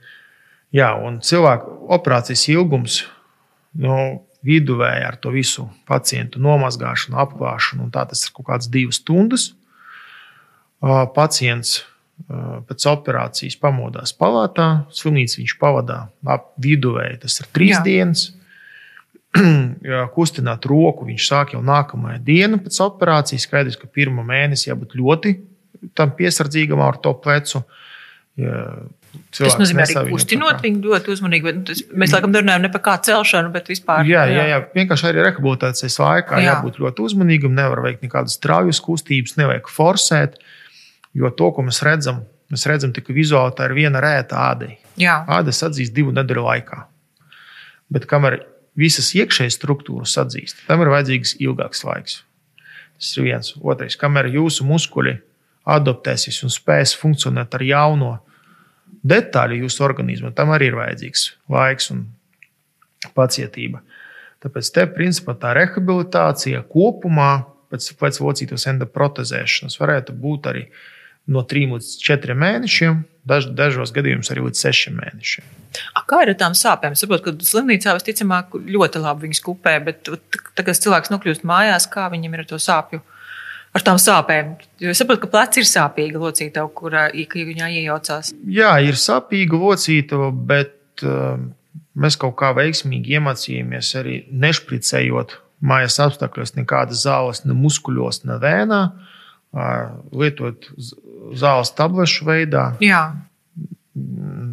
jā, 0.75 0.89
un 0.93 1.21
cilvēku 1.25 1.77
operācijas 1.97 2.45
ilgums 2.53 3.03
no 3.73 3.95
nu, 3.95 4.25
viduvēji 4.45 5.03
ar 5.03 5.17
to 5.19 5.33
visu 5.33 5.65
pacientu 5.89 6.39
nomazgāšanu, 6.39 7.17
apglāšanu, 7.19 7.89
tā 7.91 8.05
tas 8.07 8.21
ir 8.23 8.35
kaut 8.35 8.47
kāds 8.47 8.69
divas 8.71 9.01
stundas. 9.01 9.49
Pacients 11.15 11.81
pēc 12.27 12.85
operācijas 12.91 13.57
pamodās 13.61 14.13
palātā. 14.17 14.67
Slimnīcu 14.93 15.41
viņš 15.41 15.55
pavadā 15.61 16.01
ap 16.29 16.51
viduvēji, 16.61 17.21
tas 17.23 17.39
ir 17.41 17.49
trīs 17.55 17.77
Jā. 17.77 17.85
dienas. 17.85 18.27
Kustināt 20.15 20.65
roku 20.69 21.07
viņš 21.07 21.29
sāk 21.29 21.55
jau 21.55 21.63
nākamajā 21.65 22.21
dienā 22.25 22.61
pēc 22.63 22.79
operācijas. 22.85 23.47
Skaidrs, 23.47 23.79
ka 23.79 23.89
pirmā 23.89 24.25
mēnesī 24.27 24.71
jābūt 24.71 24.97
ļoti 24.99 25.35
piesardzīgam 25.95 26.81
ar 26.83 27.01
to 27.01 27.15
plecu. 27.23 27.63
Ja 28.39 28.63
Tas 29.33 29.55
nozīmē 29.57 29.87
arī 29.87 30.11
kustinot 30.13 30.59
viņu 30.61 30.83
ļoti 30.85 31.09
uzmanīgi. 31.09 31.45
Bet, 31.47 31.55
nu, 31.57 31.63
tas, 31.65 31.79
mēs 31.97 32.11
laikam 32.13 32.33
runājam 32.33 32.61
ne 32.61 32.69
par 32.69 32.81
kā 32.85 32.93
celšanu, 33.07 33.49
bet 33.53 33.71
vispār. 33.71 34.03
Jā, 34.05 34.27
jā, 34.29 34.43
jā. 34.51 34.59
vienkārši 34.75 35.07
arī 35.09 35.23
rehabilitācijas 35.25 35.97
laikā 36.01 36.37
jā. 36.37 36.51
jābūt 36.51 36.77
ļoti 36.81 37.03
uzmanīgam. 37.07 37.55
Nevar 37.57 37.81
veikt 37.87 38.05
nekādas 38.05 38.37
straujas 38.37 38.77
kustības, 38.85 39.33
nevajag 39.41 39.71
forsēt. 39.73 40.37
Uh, 40.37 40.58
Jo 41.17 41.31
to, 41.33 41.49
ko 41.55 41.65
mēs 41.65 41.81
redzam, 41.85 42.23
mēs 42.53 42.65
redzam 42.69 42.93
tikai 42.93 43.15
vizuāli, 43.17 43.55
tā 43.57 43.69
ir 43.69 43.75
viena 43.77 44.01
rēta 44.03 44.43
ādai. 44.51 44.75
Āda 45.29 45.53
sadzīst 45.55 45.95
divu 45.95 46.13
nedēļu 46.15 46.45
laikā. 46.45 46.83
Bet 47.89 48.05
kamēr 48.09 48.43
visas 48.77 49.11
iekšējas 49.17 49.57
struktūras 49.57 50.13
sadzīst, 50.17 50.65
tam 50.67 50.83
ir 50.83 50.91
vajadzīgs 50.93 51.37
ilgāks 51.41 51.83
laiks. 51.87 52.21
Tas 52.99 53.11
ir 53.17 53.29
viens. 53.29 53.53
Otrais, 53.59 53.97
kamēr 53.99 54.29
jūsu 54.33 54.67
muskuļi 54.67 55.17
adaptēsies 55.69 56.41
un 56.45 56.53
spēs 56.53 56.95
funkcionēt 56.99 57.55
ar 57.55 57.65
jauno 57.65 58.13
detaļu 59.05 59.63
jūsu 59.63 59.83
organismam, 59.85 60.33
tam 60.35 60.53
arī 60.55 60.69
ir 60.71 60.77
vajadzīgs 60.79 61.25
laiks 61.51 61.91
un 61.93 62.05
pacietība. 63.15 63.81
Tāpēc 64.43 64.71
te 64.75 64.85
principā 64.91 65.35
tā 65.39 65.51
rehabilitācija 65.57 66.61
kopumā 66.71 67.31
pēc, 67.71 67.91
pēc 67.99 68.19
locītos 68.23 68.67
endoprotezēšanas 68.71 69.79
varētu 69.79 70.15
būt 70.15 70.49
arī 70.51 70.65
no 71.29 71.43
3 71.45 71.69
līdz 71.75 71.91
4 72.03 72.35
mēnešiem, 72.39 73.03
daž, 73.29 73.49
dažos 73.55 73.93
gadījumos 73.95 74.31
arī 74.33 74.47
līdz 74.47 74.63
6 74.65 74.95
mēnešiem. 74.97 75.47
A, 75.93 76.03
kā 76.09 76.23
ir 76.23 76.33
ar 76.33 76.39
tām 76.39 76.55
sāpēm? 76.57 76.95
Es 76.95 77.03
saprotu, 77.03 77.29
ka 77.29 77.49
slimnīcā 77.49 77.93
visticamāk 77.97 78.57
ļoti 78.57 79.03
labi 79.03 79.27
viņas 79.27 79.43
kupē, 79.45 79.75
bet 79.85 80.01
tagad, 80.09 80.71
kad 80.71 80.83
cilvēks 80.85 81.13
nokļūst 81.13 81.45
mājās, 81.47 81.87
kā 81.93 82.07
viņam 82.13 82.35
ir 82.35 82.43
ar 82.43 82.49
to 82.49 82.59
sāpju? 82.61 83.03
Ar 83.69 83.83
tām 83.85 83.99
sāpēm. 84.01 84.55
Jo 84.81 84.89
es 84.89 84.97
saprotu, 84.97 85.27
ka 85.27 85.29
plecs 85.35 85.59
ir 85.61 85.67
sāpīga 85.69 86.17
locīta, 86.17 86.63
kurā 86.73 87.11
viņā 87.13 87.67
iejaucās. 87.77 88.31
Jā, 88.49 88.71
ir 88.81 88.97
sāpīga 88.97 89.59
locīta, 89.61 90.17
bet 90.33 91.05
uh, 91.05 91.37
mēs 91.93 92.17
kaut 92.17 92.33
kā 92.39 92.49
veiksmīgi 92.57 93.19
iemācījāmies 93.19 93.93
arī 94.01 94.23
nešpricējot 94.31 95.37
mājas 95.59 95.99
apstākļos 96.01 96.55
nekādas 96.57 97.03
zāles, 97.05 97.43
ne 97.45 97.53
muskuļos, 97.57 98.23
ne 98.25 98.39
vēnā 98.41 98.81
lietot 100.15 100.69
zāles 101.37 101.73
tablešu 101.77 102.27
veidā. 102.29 102.71
Jā. 102.83 103.03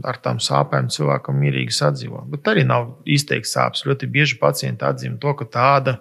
Ar 0.07 0.19
tām 0.23 0.41
sāpēm 0.43 0.91
cilvēkam 0.93 1.39
mierīgi 1.41 1.75
sadzīvo. 1.77 2.25
Bet 2.33 2.49
arī 2.51 2.67
nav 2.67 2.97
izteikts 3.09 3.55
sāpes. 3.57 3.85
Ļoti 3.87 4.09
bieži 4.11 4.39
pacienti 4.41 4.87
atzīst 4.87 5.21
to, 5.23 5.35
ka 5.39 5.49
tāda 5.49 5.99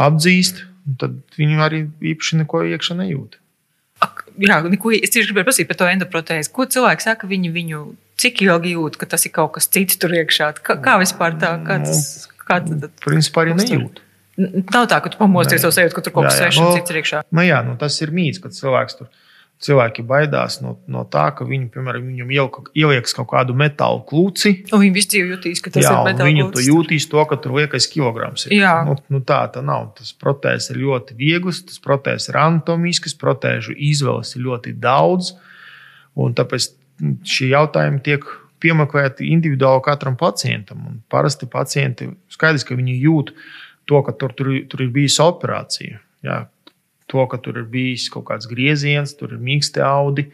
apdzīst, 0.00 0.64
tad 1.00 1.18
viņi 1.38 1.60
arī 1.62 1.84
īpaši 2.12 2.42
neko 2.42 2.64
iekšā 2.74 2.96
nejūt. 3.00 3.38
Ak, 4.02 4.24
jā, 4.42 4.58
neko, 4.66 4.90
es 4.96 5.12
tieši 5.14 5.30
gribēju 5.30 5.48
prasīt 5.48 5.68
par 5.70 5.78
to 5.80 5.86
endoprotēzi. 5.88 6.50
Ko 6.52 6.66
cilvēki 6.68 7.06
saka, 7.06 7.28
viņi 7.30 7.52
viņu 7.54 7.82
cik 8.20 8.42
ilgi 8.44 8.74
jūt, 8.74 8.98
ka 9.00 9.08
tas 9.10 9.24
ir 9.26 9.32
kaut 9.34 9.54
kas 9.56 9.68
cits 9.70 10.00
tur 10.00 10.14
iekšā? 10.16 10.50
Kā, 10.64 10.76
kā 10.82 10.96
vispār 11.02 11.38
tā? 11.40 11.54
Kā 11.66 11.78
tas, 11.84 12.26
kā 12.42 12.58
tad, 12.64 12.88
Principā 13.04 13.44
arī 13.44 13.56
nejūt. 13.60 14.02
Nav 14.34 14.88
tā, 14.90 14.98
ka 14.98 15.12
tu 15.12 15.18
pamosties 15.20 15.62
jau 15.62 15.70
sajūti, 15.74 15.94
ka 15.94 16.02
tur 16.02 16.14
kaut 16.16 16.28
kas 16.28 16.40
svešs 16.40 16.58
cits 16.74 16.90
ir 16.90 17.00
iekšā. 17.00 17.22
Nu, 17.30 17.44
jā, 17.46 17.60
nu, 17.66 17.76
tas 17.78 18.00
ir 18.02 18.10
mīts, 18.14 18.42
ka 18.42 18.50
cilvēks 18.54 18.98
tur. 18.98 19.10
Cilvēki 19.64 20.02
baidās 20.04 20.58
no, 20.60 20.74
no 20.92 21.06
tā, 21.08 21.24
ka 21.32 21.46
viņi, 21.48 21.70
piemēram, 21.72 22.04
viņam 22.10 22.32
ieliks 22.76 23.16
kaut 23.16 23.30
kādu 23.30 23.54
metālu 23.56 24.02
klūci. 24.04 24.52
Un 24.68 24.82
viņi 24.82 24.92
visi 24.92 25.22
jutīs, 25.22 25.62
ka 25.64 25.72
tas 25.72 25.86
jā, 25.86 25.94
ir 25.94 26.10
metāls. 26.10 26.28
Viņi 26.28 26.46
to 26.52 26.64
jutīs, 26.66 27.06
to, 27.08 27.24
ka 27.30 27.38
tur 27.40 27.56
liekas 27.56 27.88
kilograms. 27.88 28.44
Ir. 28.50 28.58
Jā. 28.60 28.74
Nu, 28.84 28.98
nu, 29.08 29.22
tā 29.24 29.40
tā 29.54 29.64
nav. 29.64 29.94
Tas 29.96 30.12
protēzs 30.20 30.68
ir 30.74 30.82
ļoti 30.82 31.16
viegls, 31.16 31.62
tas 31.70 31.80
protēzs 31.80 32.28
ir 32.28 32.40
anatomisks, 32.42 33.16
protēžu 33.20 33.72
izvēles 33.72 34.36
ir 34.36 34.44
ļoti 34.50 34.76
daudz. 34.84 35.32
Un 36.20 36.36
tāpēc 36.36 36.68
šie 37.24 37.50
jautājumi 37.54 38.04
tiek 38.04 38.28
piemeklēti 38.64 39.28
individuāli 39.32 39.84
katram 39.84 40.16
pacientam. 40.20 40.84
Un 40.88 41.00
parasti 41.12 41.48
pacienti 41.50 42.12
skaidrs, 42.32 42.68
ka 42.68 42.76
viņi 42.76 43.00
jūt 43.00 43.32
to, 43.88 44.00
ka 44.04 44.12
tur, 44.16 44.36
tur, 44.36 44.52
tur 44.68 44.84
ir 44.84 44.92
bijusi 44.92 45.20
operācija. 45.24 46.00
Jā, 46.24 46.44
to, 47.10 47.24
ka 47.30 47.40
tur 47.40 47.60
ir 47.60 47.66
bijis 47.70 48.08
kaut 48.12 48.26
kāds 48.30 48.48
grieziens, 48.50 49.14
tur 49.18 49.34
ir 49.34 49.42
mīksti 49.42 49.82
audi, 49.84 50.28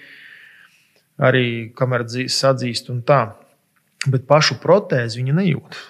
arī 1.20 1.46
kamēr 1.76 2.06
sadzīst 2.08 2.92
un 2.92 3.02
tā. 3.06 3.22
Bet 4.08 4.24
pašu 4.28 4.56
protēzi 4.62 5.20
viņa 5.20 5.34
nejūt. 5.36 5.80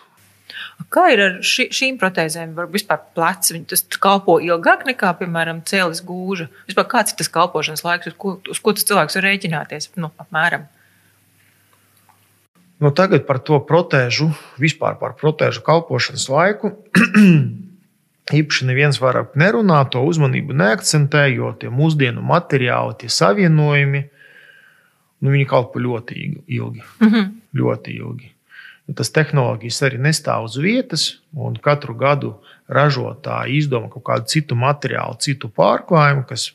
Kā 0.91 1.05
ir 1.13 1.21
ar 1.23 1.37
ši, 1.47 1.69
šīm 1.77 1.99
protēzēm? 2.01 2.57
Varbūt 2.57 2.81
vispār 2.81 3.03
plecs, 3.15 3.53
tas 3.71 3.85
kalpo 4.03 4.39
ilgāk 4.43 4.83
nekā, 4.89 5.13
piemēram, 5.21 5.61
cēlis 5.69 6.01
gūža. 6.07 6.49
Vispār 6.67 6.89
kāds 6.91 7.15
ir 7.15 7.21
tas 7.21 7.31
kalpošanas 7.31 7.85
laiks, 7.87 8.11
uz 8.11 8.17
ko, 8.19 8.35
uz 8.51 8.59
ko 8.65 8.75
tas 8.75 8.89
cilvēks 8.89 9.19
var 9.19 9.27
rēķināties? 9.29 9.91
Nu, 10.01 10.11
apmēram. 10.19 10.67
Nu, 12.81 12.91
tagad 12.97 13.27
par 13.29 13.43
to 13.45 13.61
protēžu, 13.69 14.31
vispār 14.59 14.97
par 14.99 15.15
protēžu 15.21 15.63
kalpošanas 15.67 16.27
laiku. 16.33 16.75
Īpaši 18.31 18.67
neviens 18.69 19.01
vairāk 19.03 19.35
nerunā, 19.41 19.81
to 19.91 20.03
uzmanību 20.07 20.55
neakcentē, 20.55 21.25
jo 21.35 21.51
tie 21.59 21.71
mūsdienu 21.75 22.23
materiāli, 22.23 22.97
tie 23.01 23.11
savienojumi, 23.11 24.05
nu, 25.21 25.33
viņi 25.33 25.49
kalpo 25.51 25.83
ļoti 25.83 26.21
ilgi. 26.47 26.85
Mm 27.01 27.09
-hmm. 27.09 27.33
Ļoti 27.55 27.97
ilgi. 27.97 28.35
tas 28.97 29.11
tehnoloģijas 29.11 29.83
arī 29.87 29.99
nestāv 30.03 30.45
uz 30.45 30.57
vietas, 30.57 31.21
un 31.33 31.55
katru 31.57 31.95
gadu 31.95 32.41
ražotāji 32.69 33.59
izdomā 33.59 33.89
kaut 33.89 34.03
kādu 34.03 34.27
citu 34.27 34.55
materiālu, 34.55 35.15
citu 35.19 35.49
pārklājumu, 35.49 36.27
kas 36.27 36.53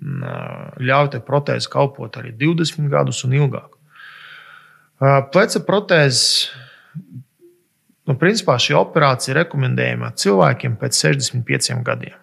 mm, 0.00 0.82
ļauj 0.82 1.10
tai 1.10 1.20
protēzi 1.20 1.70
kalpot 1.70 2.16
arī 2.16 2.32
20 2.32 2.88
gadus 2.88 3.24
un 3.24 3.32
ilgāk. 3.32 3.70
Pleca 5.32 5.60
protēzes, 5.60 6.50
nu, 8.08 8.16
principā 8.20 8.56
šī 8.60 8.76
operācija 8.78 9.34
ir 9.34 9.40
rekomendējama 9.42 10.12
cilvēkiem 10.20 10.76
pēc 10.80 11.00
65 11.06 11.80
gadiem. 11.86 12.18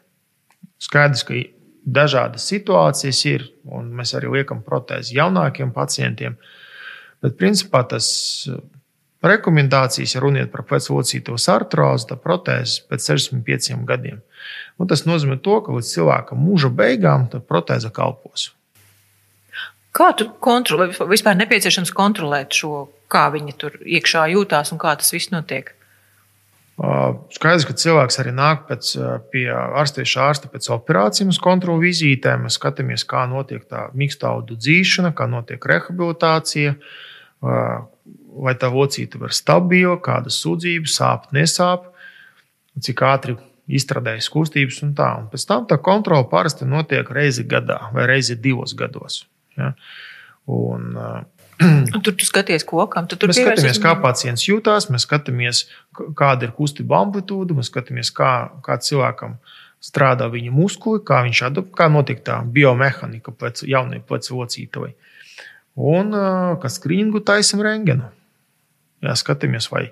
Skaidrs, 0.81 1.25
ka 1.27 1.37
dažādas 1.85 2.45
situācijas 2.49 3.21
ir, 3.29 3.47
un 3.65 3.89
mēs 3.97 4.13
arī 4.17 4.31
liekam 4.37 4.61
protēzi 4.65 5.17
jaunākiem 5.17 5.73
pacientiem, 5.73 6.37
bet 7.21 7.37
principā 7.37 7.83
tas 7.89 8.07
rekomendācijas, 9.21 10.15
ja 10.15 10.21
runiet 10.21 10.51
par 10.53 10.63
pleclocītos 10.69 11.45
artrozi, 11.53 12.07
tad 12.09 12.21
protēzes 12.23 12.81
pēc 12.89 13.11
65 13.11 13.85
gadiem. 13.89 14.21
Un 14.81 14.89
tas 14.89 15.05
nozīmē 15.05 15.37
to, 15.45 15.59
ka 15.61 15.75
līdz 15.75 15.91
cilvēka 15.95 16.37
mūža 16.37 16.71
beigām 16.73 17.27
protēze 17.29 17.91
kalpos. 17.93 18.49
Kā 19.91 20.13
tu 20.17 20.29
kontrolē, 20.39 20.87
vispār 21.09 21.35
nepieciešams 21.37 21.91
kontrolēt 21.93 22.55
šo, 22.55 22.87
kā 23.11 23.27
viņi 23.33 23.55
tur 23.59 23.77
iekšā 23.83 24.25
jūtās 24.33 24.73
un 24.73 24.81
kā 24.81 24.95
tas 24.99 25.11
viss 25.13 25.33
notiek? 25.33 25.73
Skaidrs, 27.35 27.67
ka 27.67 27.75
cilvēks 27.77 28.17
arī 28.23 28.31
nāk 28.33 28.63
pēc, 28.69 28.93
pie 29.29 29.43
ārstieša 29.53 30.23
ārsta 30.31 30.49
pēc 30.49 30.69
operācijām, 30.73 31.29
uz 31.29 31.37
kontrolu 31.41 31.83
vizītēm. 31.83 32.47
Mēs 32.47 32.57
skatāmies, 32.57 33.03
kā 33.05 33.27
notiek 33.29 33.67
tā 33.69 33.89
mīkstaudu 33.97 34.57
dzīšana, 34.57 35.11
kā 35.13 35.27
notiek 35.29 35.67
rehabilitācija, 35.69 36.73
vai 37.41 38.55
tā 38.57 38.71
locīta 38.73 39.21
ir 39.21 39.35
stabila, 39.35 39.99
kādas 40.01 40.39
sūdzības, 40.41 40.95
sāp, 40.97 41.27
nesāp, 41.37 41.85
cik 42.81 43.03
ātri 43.05 43.37
izstrādājas 43.69 44.31
kustības 44.31 44.81
un 44.87 44.95
tā. 44.97 45.11
Un 45.21 45.29
pēc 45.29 45.45
tam 45.51 45.67
tā 45.69 45.77
kontrole 45.83 46.25
parasti 46.31 46.65
notiek 46.65 47.11
reizi 47.13 47.45
gadā 47.45 47.77
vai 47.93 48.07
reizi 48.09 48.39
divos 48.41 48.73
gados. 48.79 49.21
Ja? 49.59 49.75
Un 50.49 50.95
tur 52.05 52.15
tu 52.15 52.27
skaties, 52.27 52.65
ko 52.67 52.85
kam 52.91 53.07
tu 53.09 53.17
tur 53.19 53.31
mēs 53.31 53.39
skatāmies, 53.41 53.79
kā 53.81 53.95
pacients 54.03 54.45
jūtas, 54.47 54.89
mēs 54.93 55.07
skatāmies, 55.07 55.65
kāda 56.17 56.47
ir 56.47 56.55
kustība 56.57 57.01
amplitūda, 57.05 57.57
mēs 57.57 57.71
skatāmies, 57.71 58.13
kā, 58.15 58.31
kā 58.65 58.77
cilvēkam 58.81 59.37
strādā 59.81 60.27
viņa 60.31 60.53
muskuļi, 60.53 61.03
kā 61.07 61.21
viņš 61.25 61.43
adaptē, 61.49 61.75
kā 61.79 61.89
notiek 61.91 62.21
tā 62.25 62.39
biomehanika 62.45 63.33
pēc 63.33 63.65
jaunai 63.69 64.01
plecu 64.05 64.37
locītavai. 64.37 64.91
Un 65.81 66.13
kā 66.61 66.69
skrīningu 66.69 67.23
taisam 67.25 67.63
rengenu. 67.65 68.09
Jā, 69.01 69.15
skatāmies, 69.17 69.71
vai 69.71 69.87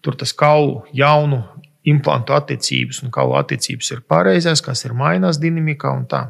tur 0.00 0.16
tas 0.16 0.32
kaulu 0.32 0.86
jaunu 0.96 1.42
implantu 1.88 2.34
attiecības 2.36 3.02
un 3.04 3.12
kaulu 3.12 3.36
attiecības 3.40 3.92
ir 3.94 4.02
pareizās, 4.08 4.62
kas 4.64 4.84
ir 4.86 4.94
mainās 4.96 5.40
dinamikā 5.42 5.92
un 5.96 6.06
tā. 6.08 6.28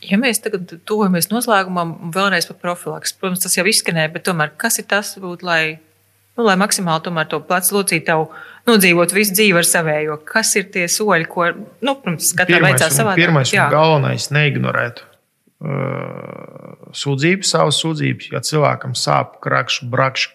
Ja 0.00 0.16
mēs 0.20 0.40
tagad 0.40 0.70
tuvojamies 0.88 1.28
noslēgumam, 1.28 1.92
vēlreiz 2.14 2.46
par 2.48 2.56
profilaks, 2.62 3.12
protams, 3.16 3.42
tas 3.44 3.56
jau 3.58 3.66
izskanēja, 3.68 4.12
bet 4.14 4.24
tomēr 4.24 4.54
kas 4.60 4.80
ir 4.80 4.86
tas, 4.88 5.12
būt, 5.20 5.44
lai, 5.44 5.76
nu, 6.38 6.46
lai 6.46 6.56
maksimāli 6.60 7.04
tomēr 7.04 7.28
to 7.28 7.42
plecu 7.44 7.76
locītavu 7.76 8.30
nodzīvot 8.70 9.12
visu 9.12 9.36
dzīvi 9.36 9.60
ar 9.60 9.68
savējo? 9.68 10.16
Kas 10.24 10.54
ir 10.56 10.70
tie 10.72 10.86
soļi, 10.88 11.28
ko, 11.28 11.50
nu, 11.84 11.94
protams, 12.00 12.32
katram 12.38 12.64
vajadzētu 12.64 12.96
savādāk? 12.96 13.20
Pirmais 13.20 13.52
un 13.52 13.76
galvenais- 13.76 14.30
neignorēt 14.38 15.04
uh, 15.04 16.80
sūdzības, 16.96 17.52
savas 17.52 17.84
sūdzības. 17.84 18.32
Ja 18.32 18.40
cilvēkam 18.40 18.96
sāp, 18.96 19.36
krakš, 19.44 19.82
brakš, 19.92 20.30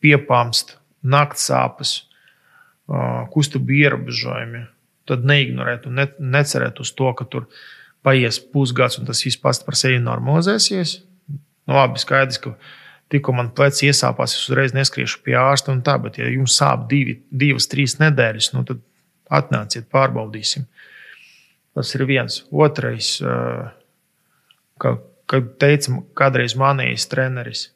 piepāmst, 0.00 0.78
nakts 1.04 1.50
sāpes, 1.52 1.96
uh, 2.88 3.28
kustību 3.28 3.76
ierobežojumi, 3.84 4.66
tad 5.04 5.28
neignorēt 5.28 5.84
un 5.84 6.00
ne, 6.00 6.12
necerēt 6.16 6.80
uz 6.80 6.96
to, 6.96 7.12
ka 7.12 7.28
tur 7.28 7.50
ir 7.50 7.64
paies 8.06 8.38
pusgads, 8.52 9.00
un 9.00 9.08
tas 9.08 9.20
viss 9.26 9.38
pats 9.42 9.62
par 9.66 9.78
sevi 9.78 9.98
normalizēsies. 10.02 11.00
Nu, 11.66 11.74
labi, 11.74 11.98
skaidrs, 11.98 12.38
ka 12.42 12.54
tikko 13.12 13.34
man 13.34 13.50
pleci 13.54 13.88
iesāpās, 13.90 14.36
es 14.36 14.46
uzreiz 14.46 14.74
neskriešu 14.76 15.22
pie 15.26 15.34
ārsta 15.40 15.74
un 15.74 15.82
tā, 15.86 15.96
bet 16.02 16.20
ja 16.20 16.30
jums 16.30 16.56
sāp 16.58 16.86
divi, 16.90 17.18
divas, 17.30 17.68
trīs 17.70 17.98
nedēļas, 18.02 18.52
nu, 18.54 18.62
tad 18.68 18.82
atnāciet, 19.40 19.88
pārbaudīsim. 19.92 20.66
Tas 21.76 21.92
ir 21.98 22.06
viens. 22.08 22.40
Otrais, 22.54 23.16
ka, 24.80 24.94
kad 25.28 25.50
teica 25.60 25.98
kādreiz 26.16 26.54
manējis 26.58 27.08
treneris, 27.10 27.66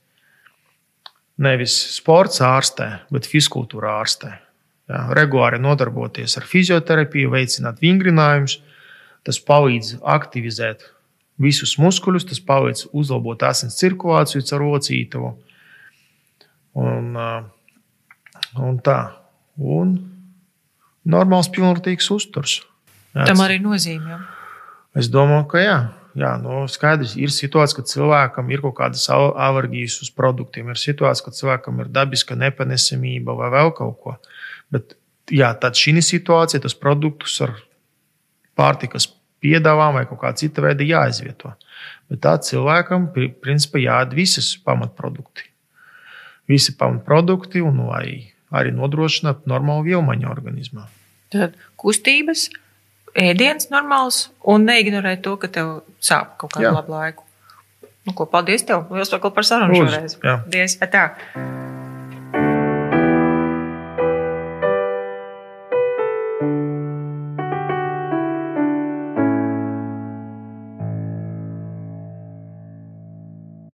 nevis 1.41 1.75
sports 1.97 2.41
ārstē, 2.45 2.89
bet 3.13 3.29
fiziskultūra 3.29 3.99
ārstē. 4.01 4.33
Jā, 4.91 5.05
regulāri 5.15 5.61
nodarboties 5.63 6.35
ar 6.41 6.47
fizioterapiju, 6.51 7.31
veicināt 7.31 7.79
vingrinājumus, 7.83 8.59
Tas 9.27 9.41
palīdz 9.45 9.99
aktivizēt 10.01 10.87
visus 11.41 11.77
muskuļus, 11.81 12.29
tas 12.31 12.41
palīdz 12.45 12.87
uzlabot 12.97 13.43
asins 13.49 13.79
cirkulāciju 13.81 14.47
caur 14.49 14.67
locītavu. 14.69 15.31
Un, 16.81 17.15
un 18.57 18.83
tā. 18.85 18.99
Un 19.61 19.95
normāls, 21.05 21.51
pilnvērtīgs 21.53 22.11
uzturs. 22.15 22.61
Jā, 23.15 23.27
Tam 23.29 23.43
arī 23.45 23.59
nozīmē. 23.63 24.21
Es 24.99 25.11
domāju, 25.13 25.49
ka 25.53 25.65
jā. 25.65 25.79
Jā, 26.19 26.33
nu, 26.43 26.65
skaidrs, 26.67 27.13
ir 27.23 27.31
situācija, 27.31 27.79
kad 27.79 27.91
cilvēkam 27.91 28.49
ir 28.51 28.63
kaut 28.65 28.75
kādas 28.81 29.05
alerģijas 29.11 30.01
uz 30.03 30.09
produktiem, 30.11 30.73
ir 30.73 30.81
situācija, 30.81 31.29
kad 31.29 31.37
cilvēkam 31.39 31.85
ir 31.85 31.93
dabiska 31.95 32.35
nepanesamība 32.39 33.37
vai 33.39 33.51
vēl 33.55 33.71
kaut 33.79 34.01
ko. 34.03 34.17
Bet 34.75 34.97
jā, 35.31 35.53
tad 35.63 35.79
šī 35.79 35.95
situācija, 36.03 36.65
tas 36.65 36.75
produktus 36.75 37.37
ar 37.47 37.55
pārtikas 38.61 39.09
piedāvām 39.41 39.97
vai 39.97 40.05
kaut 40.09 40.21
kā 40.23 40.33
cita 40.37 40.65
veida 40.65 40.85
jāizvieto. 40.87 41.55
Bet 42.11 42.23
tā 42.27 42.35
cilvēkam 42.45 43.09
principā 43.15 43.81
jāēd 43.81 44.15
visas 44.19 44.53
pamatprodukti. 44.67 45.47
Visi 46.51 46.75
pamatprodukti 46.77 47.63
un 47.65 47.85
lai 47.89 48.33
arī 48.51 48.75
nodrošinātu 48.75 49.51
normālu 49.51 49.87
vielmaņu 49.87 50.31
organismā. 50.31 50.89
Tad 51.31 51.55
kustības, 51.79 52.49
ēdiens 53.15 53.71
normāls 53.71 54.25
un 54.43 54.67
neignorē 54.67 55.17
to, 55.23 55.37
ka 55.41 55.51
tev 55.55 55.75
sāp 56.03 56.35
kaut 56.43 56.57
kādu 56.57 56.75
labu 56.75 56.97
laiku. 56.97 57.27
Nu, 58.09 58.17
ko, 58.17 58.27
paldies 58.27 58.65
tev! 58.67 58.89
Lielas 58.91 59.13
paldies 59.13 59.31
par 59.37 59.47
sarunu 59.47 59.85
šoreiz! 59.85 60.19
Paldies! 60.25 60.81